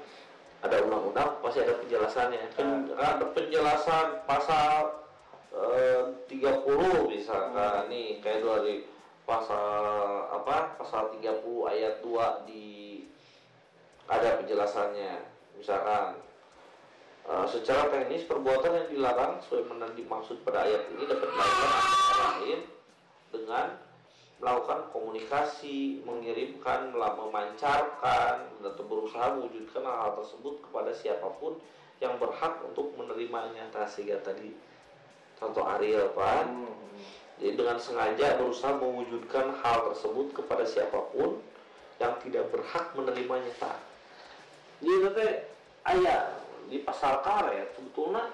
ada 0.65 0.77
undang-undang 0.83 1.37
pasti 1.45 1.61
ada 1.63 1.77
penjelasannya. 1.79 2.43
Pen- 2.57 2.91
ada 2.97 3.25
penjelasan 3.31 4.07
pasal 4.25 5.05
eh, 5.53 6.03
30 6.33 7.13
misalkan 7.13 7.87
nih 7.87 8.19
kayak 8.21 8.41
dari 8.41 8.89
pasal 9.29 9.85
apa? 10.33 10.81
Pasal 10.81 11.13
30 11.13 11.45
ayat 11.69 12.01
2 12.01 12.49
di 12.49 12.67
ada 14.07 14.39
penjelasannya 14.43 15.13
misalkan 15.59 16.19
eh, 17.27 17.47
secara 17.51 17.91
teknis 17.91 18.27
perbuatan 18.27 18.73
yang 18.73 18.89
dilarang 18.91 19.33
sesuai 19.43 19.67
mana 19.71 19.91
dimaksud 19.95 20.43
pada 20.47 20.63
ayat 20.67 20.87
ini 20.95 21.05
dapat 21.11 21.29
dilakukan 21.31 21.71
antara 21.71 22.15
lain 22.39 22.61
dengan 23.35 23.67
melakukan 24.37 24.93
komunikasi, 24.93 26.05
mengirimkan, 26.05 26.93
memancarkan, 26.93 28.37
atau 28.61 28.85
berusaha 28.85 29.33
mewujudkan 29.33 29.81
hal, 29.81 29.97
hal 29.97 30.13
tersebut 30.21 30.61
kepada 30.61 30.93
siapa 30.93 31.25
pun 31.41 31.57
yang 32.05 32.21
berhak 32.21 32.61
untuk 32.61 32.93
menerimanya. 33.01 33.65
Nah, 33.73 33.89
sehingga 33.89 34.21
tadi 34.21 34.53
contoh 35.41 35.65
Ariel 35.65 36.13
Pak, 36.13 36.53
Hmm. 36.53 36.69
jadi 37.41 37.57
dengan 37.57 37.81
sengaja 37.81 38.37
berusaha 38.37 38.77
mewujudkan 38.77 39.57
hal 39.65 39.93
tersebut 39.93 40.37
kepada 40.37 40.69
siapa 40.69 41.01
pun 41.17 41.41
yang 41.97 42.21
tidak 42.21 42.53
berhak 42.53 42.93
menerimanya 42.93 43.53
tak. 43.57 43.81
Jadi 44.81 45.09
teh 45.17 45.33
ayah 45.95 46.37
di 46.67 46.83
pasal 46.83 47.23
karet 47.23 47.73
sebetulnya 47.79 48.29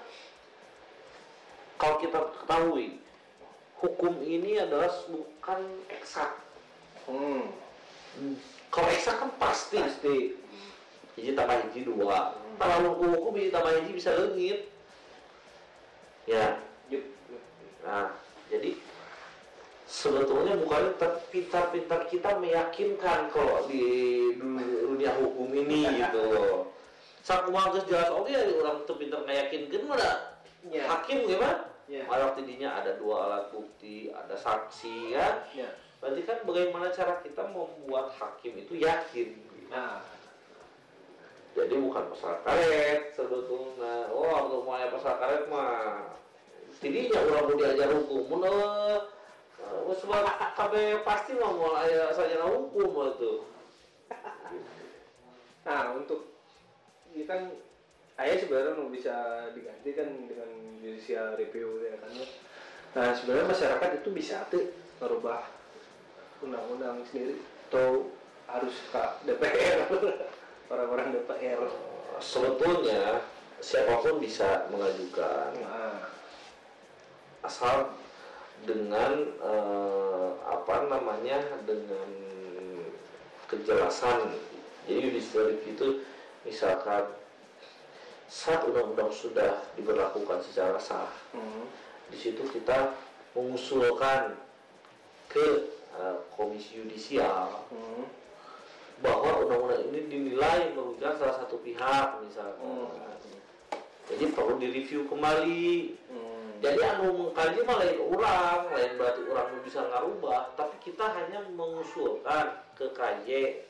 kalau 1.77 1.95
kita 2.01 2.19
ketahui 2.43 2.99
hukum 3.83 4.13
ini 4.23 4.59
adalah 4.63 4.89
bukan 5.11 5.59
eksak. 5.91 6.31
Hmm. 7.03 7.51
Kalau 8.71 8.89
eksak 8.89 9.15
kan 9.19 9.29
pasti. 9.35 9.77
pasti 9.79 10.17
Hiji 11.13 11.37
tambah 11.37 11.61
hiji 11.69 11.85
dua. 11.85 12.33
Kalau 12.57 12.97
hukum 12.97 13.37
hiji 13.37 13.53
tambah 13.53 13.69
hiji 13.75 13.91
bisa 13.93 14.15
leungit. 14.17 14.71
Ya. 16.25 16.57
Nah, 17.83 18.15
jadi 18.47 18.79
sebetulnya 19.93 20.57
bukan 20.57 20.97
pintar-pintar 21.29 22.09
kita 22.09 22.41
meyakinkan 22.41 23.29
kalau 23.29 23.69
di 23.69 23.85
dunia 24.89 25.13
hukum 25.21 25.53
ini 25.53 26.01
gitu. 26.01 26.25
Kumaha 27.23 27.71
geus 27.71 27.85
jelas 27.87 28.09
oke 28.11 28.27
ya 28.27 28.41
orang 28.59 28.83
teu 28.83 28.97
pintar 28.99 29.21
meyakinkeun 29.23 29.85
mana 29.87 30.33
Ya. 30.71 30.87
hakim 30.87 31.27
gimana? 31.27 31.67
Ya. 31.91 32.07
Malah 32.07 32.31
tidinya 32.39 32.79
ada 32.79 32.95
dua 32.95 33.27
alat 33.27 33.51
bukti, 33.51 34.07
ada 34.15 34.31
saksi 34.31 35.11
ya. 35.11 35.43
Ya. 35.51 35.67
Berarti 35.99 36.23
kan 36.23 36.39
bagaimana 36.47 36.87
cara 36.95 37.19
kita 37.19 37.43
membuat 37.51 38.15
hakim 38.15 38.55
itu 38.59 38.79
yakin. 38.79 39.39
Nah, 39.67 39.99
Jadi 41.53 41.77
bukan 41.77 42.09
pasal 42.15 42.41
karet 42.41 43.13
sebetulnya. 43.13 44.09
Oh, 44.09 44.49
untuk 44.49 44.65
mau 44.65 44.73
pasal 44.73 45.21
karet 45.21 45.43
mah 45.53 46.01
tidinya 46.81 47.19
orang 47.21 47.45
mau 47.45 47.55
diajar 47.59 47.89
hukum. 47.93 48.25
Mun 48.25 48.41
eh, 49.63 49.95
eh, 49.95 50.51
kabeh 50.57 50.85
pasti 51.07 51.31
mah 51.37 51.51
mau 51.53 51.75
aya 51.79 52.11
saja 52.11 52.43
hukum 52.43 53.13
itu. 53.13 53.33
nah 55.67 55.95
untuk 55.95 56.35
ini 57.13 57.23
kan 57.23 57.47
ayah 58.19 58.37
sebenarnya 58.37 58.73
mau 58.75 58.91
bisa 58.91 59.47
diganti 59.55 59.89
kan 59.95 60.09
dengan 60.27 60.49
judicial 60.83 61.39
review 61.39 61.81
ya 61.81 61.95
kan 61.97 62.11
ya. 62.13 62.27
Nah 62.93 63.07
sebenarnya 63.15 63.47
masyarakat 63.49 63.89
itu 64.03 64.09
bisa 64.11 64.45
tuh 64.51 64.69
merubah 65.01 65.47
undang-undang 66.43 67.01
sendiri 67.07 67.39
atau 67.73 68.11
harus 68.45 68.75
ke 68.93 69.03
DPR 69.25 69.89
orang-orang 70.71 71.17
DPR. 71.17 71.61
Sebetulnya 72.21 73.25
siapa 73.57 74.03
pun 74.03 74.21
bisa 74.21 74.69
mengajukan 74.69 75.57
Nah, 75.57 76.05
asal 77.41 77.89
dengan 78.63 79.13
eh, 79.39 80.29
apa 80.47 80.75
namanya 80.87 81.39
dengan 81.67 82.09
kejelasan. 83.47 84.33
Jadi 84.83 84.99
judicial 84.99 85.47
review 85.47 85.71
itu 85.71 85.87
misalkan 86.43 87.07
saat 88.27 88.65
undang-undang 88.67 89.13
sudah 89.13 89.61
diberlakukan 89.77 90.41
secara 90.41 90.75
sah 90.81 91.07
hmm, 91.31 91.63
di 92.09 92.17
situ 92.17 92.41
kita 92.49 92.91
mengusulkan 93.37 94.35
ke 95.31 95.71
eh, 95.95 96.17
komisi 96.35 96.83
yudisial 96.83 97.63
hmm, 97.71 98.03
bahwa 98.99 99.47
undang-undang 99.47 99.87
ini 99.93 99.99
dinilai 100.11 100.75
merugikan 100.75 101.15
salah 101.15 101.39
satu 101.39 101.61
pihak 101.63 102.19
misalkan 102.25 102.59
hmm, 102.59 103.13
jadi 104.11 104.25
perlu 104.35 104.59
direview 104.59 105.07
kembali. 105.07 105.95
Hmm. 106.11 106.22
Jadi 106.63 106.79
anu 106.95 107.11
mengkaji 107.11 107.59
mah 107.67 107.75
lain 107.75 107.99
orang 108.07 108.61
lain 108.71 108.91
berarti 108.95 109.21
orang 109.27 109.47
bisa 109.67 109.83
ngarubah 109.83 110.55
tapi 110.55 110.79
kita 110.79 111.03
hanya 111.11 111.43
mengusulkan 111.51 112.55
ke 112.79 112.87
KY 112.95 113.67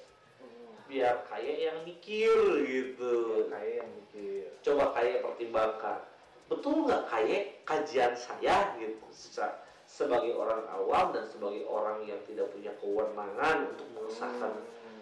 biar 0.86 1.26
KY 1.26 1.74
yang 1.74 1.80
mikir 1.90 2.38
gitu. 2.70 3.14
Kayak 3.50 3.74
yang 3.82 3.90
mikir. 3.98 4.46
coba 4.62 4.94
KY 4.94 5.26
pertimbangkan. 5.26 6.00
Betul 6.46 6.86
nggak 6.86 7.10
KY 7.10 7.32
kajian 7.66 8.14
saya 8.14 8.78
gitu? 8.78 9.02
Seca- 9.10 9.58
sebagai 9.90 10.38
orang 10.38 10.62
awam 10.70 11.18
dan 11.18 11.26
sebagai 11.26 11.66
orang 11.66 12.06
yang 12.06 12.22
tidak 12.30 12.54
punya 12.54 12.70
kewenangan 12.78 13.74
untuk 13.74 13.90
mengesahkan 13.98 14.54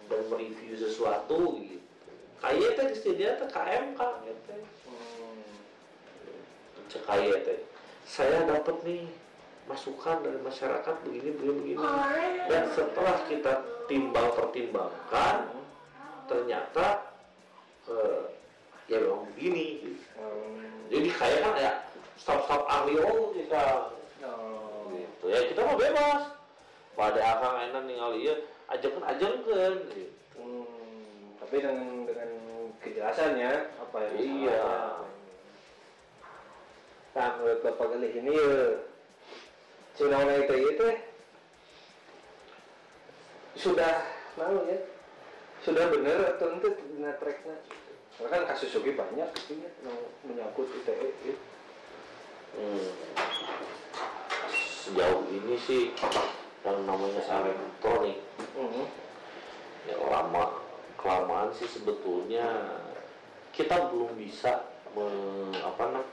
dan 0.07 0.21
mereview 0.31 0.79
sesuatu 0.79 1.59
gitu. 1.59 1.83
KY 2.39 2.71
teh 2.79 2.87
dia 3.19 3.35
teh 3.35 3.49
KMK 3.51 3.99
gitu 3.99 4.51
Hmm. 4.87 5.51
cek 6.87 7.03
teh 7.45 7.59
saya 8.05 8.43
dapat 8.43 8.77
nih 8.83 9.03
masukan 9.69 10.19
dari 10.19 10.39
masyarakat 10.41 10.95
begini 11.05 11.29
begini 11.37 11.51
begini 11.77 11.79
dan 12.49 12.63
setelah 12.75 13.15
kita 13.29 13.53
timbang 13.87 14.29
pertimbangkan 14.35 15.47
ternyata 16.27 17.13
eh, 17.87 18.23
ya 18.89 18.97
memang 18.99 19.23
begini 19.31 19.65
gitu. 19.79 20.01
Hmm. 20.19 20.89
jadi 20.91 21.07
kayak 21.15 21.39
kan 21.39 21.53
ya 21.55 21.71
staf-staf 22.19 22.61
ahli 22.67 22.99
oh 22.99 23.31
kita 23.33 23.93
Oh. 24.21 24.85
gitu 24.93 25.33
ya 25.33 25.49
kita 25.49 25.65
mau 25.65 25.73
bebas 25.73 26.29
pada 26.93 27.17
akang 27.25 27.57
enak 27.65 27.83
ningali 27.89 28.29
ya 28.29 28.35
ajakan 28.69 29.01
ajakan 29.09 29.73
gitu. 29.89 30.13
Hmm, 30.37 31.33
tapi 31.41 31.57
dengan 31.57 32.05
dengan 32.05 32.29
kejelasannya 32.85 33.51
apa 33.81 33.97
yang 33.97 34.13
Iya. 34.45 34.61
Nah, 37.11 37.27
menurut 37.37 37.59
Bapak 37.61 37.91
Galih 37.91 38.11
ini 38.15 38.31
ya 38.31 38.55
si 39.91 40.07
undang-undang 40.07 40.47
ITE 40.47 40.55
itu 40.71 40.83
ya, 40.87 40.95
sudah 43.53 43.93
lalu 44.39 44.61
ya 44.71 44.79
sudah 45.61 45.91
benar 45.91 46.19
atau 46.33 46.55
itu 46.55 46.67
benar 46.95 47.19
tracknya 47.19 47.59
karena 48.15 48.27
kan 48.31 48.41
kasus 48.47 48.71
oke 48.73 48.87
banyak 48.89 49.27
gitu 49.35 49.59
ya 49.59 49.69
yang 49.83 49.97
menyangkut 50.23 50.71
ITE 50.71 51.09
ya. 51.27 51.35
Hmm. 52.51 52.87
sejauh 54.81 55.23
ini 55.29 55.55
sih 55.61 55.91
yang 56.63 56.79
namanya 56.83 57.21
elektronik 57.21 58.19
Mhm. 58.55 58.85
ya 59.85 59.95
lama 60.01 60.63
kelamaan 60.95 61.51
sih 61.51 61.67
sebetulnya 61.67 62.47
kita 63.51 63.91
belum 63.91 64.15
bisa 64.15 64.63
me- 64.91 65.59
apa 65.59 65.83
nak 65.91 66.07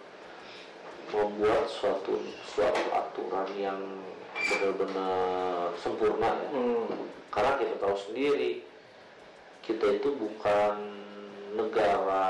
membuat 1.09 1.65
suatu 1.67 2.21
suatu 2.45 2.83
aturan 2.93 3.49
yang 3.57 3.81
benar-benar 4.39 5.73
sempurna 5.77 6.31
ya 6.31 6.49
Hmm. 6.53 6.87
karena 7.29 7.53
kita 7.59 7.75
tahu 7.79 7.97
sendiri 7.99 8.63
kita 9.63 9.99
itu 9.99 10.15
bukan 10.15 10.75
negara 11.53 12.27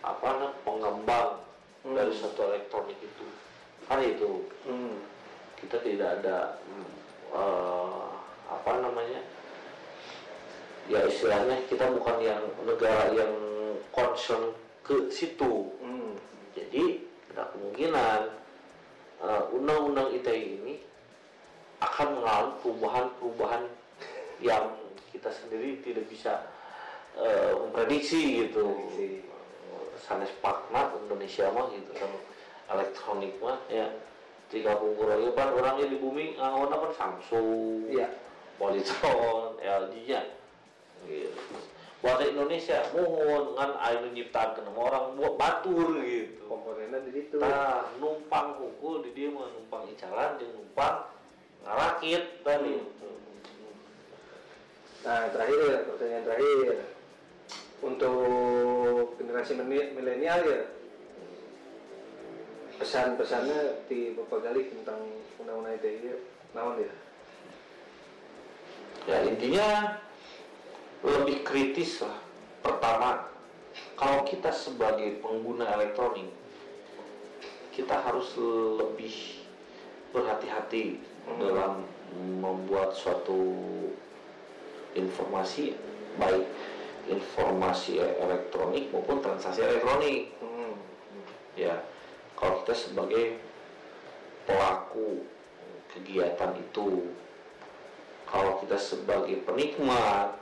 apa 0.00 0.26
namanya 0.26 0.54
pengembang 0.64 1.30
Hmm. 1.84 1.94
dari 1.94 2.12
satu 2.16 2.40
elektronik 2.48 2.96
itu 2.98 3.26
kan 3.84 4.00
itu 4.00 4.48
Hmm. 4.64 4.96
kita 5.60 5.76
tidak 5.80 6.08
ada 6.22 6.38
eh, 7.34 8.04
apa 8.46 8.72
namanya 8.78 9.20
ya 10.86 11.00
istilahnya 11.04 11.64
kita 11.66 11.90
bukan 11.90 12.16
yang 12.20 12.42
negara 12.62 13.10
yang 13.12 13.32
concern 13.90 14.52
ke 14.80 15.08
situ 15.10 15.72
Hmm. 15.80 16.16
jadi 16.56 17.02
ada 17.34 17.50
kemungkinan 17.50 18.20
eh, 19.26 19.44
undang-undang 19.50 20.14
ITE 20.14 20.62
ini 20.62 20.74
akan 21.82 22.22
mengalami 22.22 22.52
perubahan-perubahan 22.62 23.62
yang 24.38 24.70
kita 25.10 25.34
sendiri 25.34 25.82
tidak 25.82 26.06
bisa 26.06 26.46
eh, 27.18 27.52
memprediksi 27.58 28.46
gitu. 28.46 28.70
Prediksi. 28.70 29.26
Sanes 30.04 30.28
pakna 30.44 30.92
Indonesia 31.00 31.48
mah 31.48 31.72
gitu 31.72 31.96
kan 31.96 32.12
elektronik 32.76 33.40
mah 33.40 33.56
ya 33.72 33.88
jika 34.52 34.76
ya 34.76 35.30
kan 35.32 35.48
orangnya 35.56 35.88
di 35.88 35.96
bumi 35.96 36.36
ngawona 36.36 36.76
kan 36.76 36.92
Samsung, 36.94 37.88
Iya. 37.88 38.06
Polytron, 38.60 39.58
LG 39.58 40.08
gitu. 41.08 41.40
Buat 42.04 42.20
Indonesia 42.20 42.84
mohon 42.92 43.56
kan 43.56 43.80
ayo 43.80 44.12
nyiptakan 44.12 44.76
orang 44.76 45.16
buat 45.16 45.40
batur 45.40 46.04
gitu. 46.04 46.44
Komponennya 46.44 47.00
di 47.08 47.16
situ. 47.16 47.40
Nah, 47.40 47.88
numpang 47.96 48.60
hukum 48.60 49.00
di 49.00 49.16
dia 49.16 49.32
mah 49.32 49.48
numpang 49.56 49.88
icalan 49.88 50.36
jeung 50.36 50.52
numpang 50.52 51.08
ngarakit 51.64 52.44
tadi. 52.44 52.76
Nah, 55.08 55.32
terakhir 55.32 55.88
pertanyaan 55.88 56.24
terakhir 56.28 56.68
untuk 57.80 59.16
generasi 59.16 59.56
milenial 59.96 60.40
ya 60.44 60.60
pesan-pesannya 62.84 63.88
di 63.88 64.12
Bapak 64.12 64.44
Galih 64.44 64.66
tentang 64.76 65.00
undang-undang 65.40 65.78
ITE 65.80 66.04
ya, 66.04 66.16
naon 66.52 66.84
ya? 66.84 66.92
Ya 69.08 69.16
intinya 69.24 69.68
lebih 71.04 71.44
kritis 71.44 72.00
lah. 72.00 72.16
Pertama, 72.64 73.28
kalau 73.94 74.24
kita 74.24 74.48
sebagai 74.48 75.20
pengguna 75.20 75.68
elektronik, 75.76 76.32
kita 77.76 78.00
harus 78.00 78.32
lebih 78.80 79.44
berhati-hati 80.16 81.02
dalam 81.36 81.84
membuat 82.40 82.94
suatu 82.94 83.58
informasi 84.94 85.74
baik 86.14 86.46
informasi 87.10 87.98
elektronik 87.98 88.88
maupun 88.94 89.18
transaksi 89.18 89.60
elektronik 89.66 90.30
Hmm. 90.38 90.78
ya 91.58 91.82
kalau 92.38 92.62
kita 92.62 92.74
sebagai 92.78 93.42
pelaku 94.46 95.26
kegiatan 95.90 96.54
itu 96.54 97.10
kalau 98.30 98.62
kita 98.62 98.78
sebagai 98.78 99.42
penikmat 99.42 100.38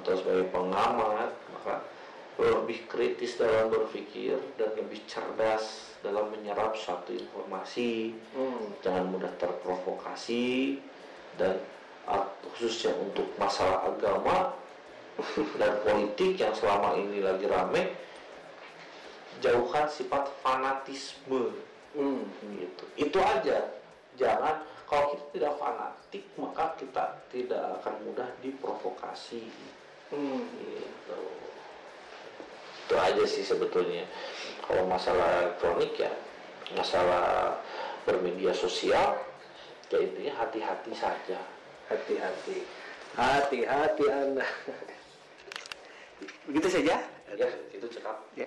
atau 0.00 0.12
sebagai 0.16 0.48
pengamat 0.50 1.30
maka 1.52 1.84
lebih 2.40 2.88
kritis 2.88 3.36
dalam 3.36 3.68
berpikir 3.68 4.40
dan 4.56 4.72
lebih 4.72 5.04
cerdas 5.04 5.92
dalam 6.00 6.32
menyerap 6.32 6.72
suatu 6.72 7.12
informasi 7.12 8.16
Hmm. 8.32 8.72
jangan 8.80 9.12
mudah 9.12 9.28
terprovokasi 9.36 10.80
dan 11.36 11.60
ah, 12.08 12.24
khususnya 12.56 12.96
untuk 12.96 13.28
masalah 13.36 13.84
agama 13.92 14.56
dan 15.60 15.72
politik 15.84 16.40
yang 16.40 16.56
selama 16.56 16.96
ini 16.96 17.20
lagi 17.20 17.44
rame 17.44 17.92
jauhkan 19.40 19.88
sifat 19.88 20.28
fanatisme 20.40 21.52
Hmm. 21.90 22.22
gitu 22.54 22.84
itu 22.94 23.18
aja 23.18 23.66
jangan 24.14 24.62
kalau 24.90 25.14
kita 25.14 25.24
tidak 25.38 25.54
fanatik 25.62 26.24
maka 26.34 26.74
kita 26.74 27.04
tidak 27.30 27.62
akan 27.80 27.94
mudah 28.02 28.28
diprovokasi 28.42 29.46
Hmm. 30.10 30.42
gitu 30.58 31.18
itu 32.90 32.94
aja 32.98 33.22
sih 33.30 33.46
sebetulnya 33.46 34.02
kalau 34.66 34.82
masalah 34.90 35.46
elektronik 35.46 35.94
ya 35.94 36.10
masalah 36.74 37.54
bermedia 38.02 38.50
sosial 38.50 39.14
ya 39.86 39.98
intinya 40.02 40.34
hati-hati 40.42 40.90
saja 40.98 41.38
Hati-hati. 41.90 42.62
Hati-hati 43.18 44.04
Anda. 44.06 44.46
Begitu 46.46 46.68
saja. 46.70 47.02
ya 47.34 47.48
itu 47.74 47.86
cekap 47.90 48.14
Ya. 48.38 48.46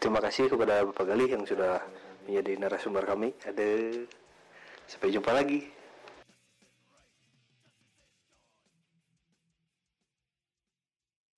Terima 0.00 0.16
kasih 0.24 0.48
kepada 0.48 0.88
Bapak 0.88 1.04
Galih 1.12 1.28
yang 1.28 1.44
sudah 1.44 1.84
menjadi 2.24 2.56
narasumber 2.56 3.04
kami. 3.04 3.36
Ada 3.44 4.00
sampai 4.90 5.14
jumpa 5.14 5.30
lagi. 5.30 5.79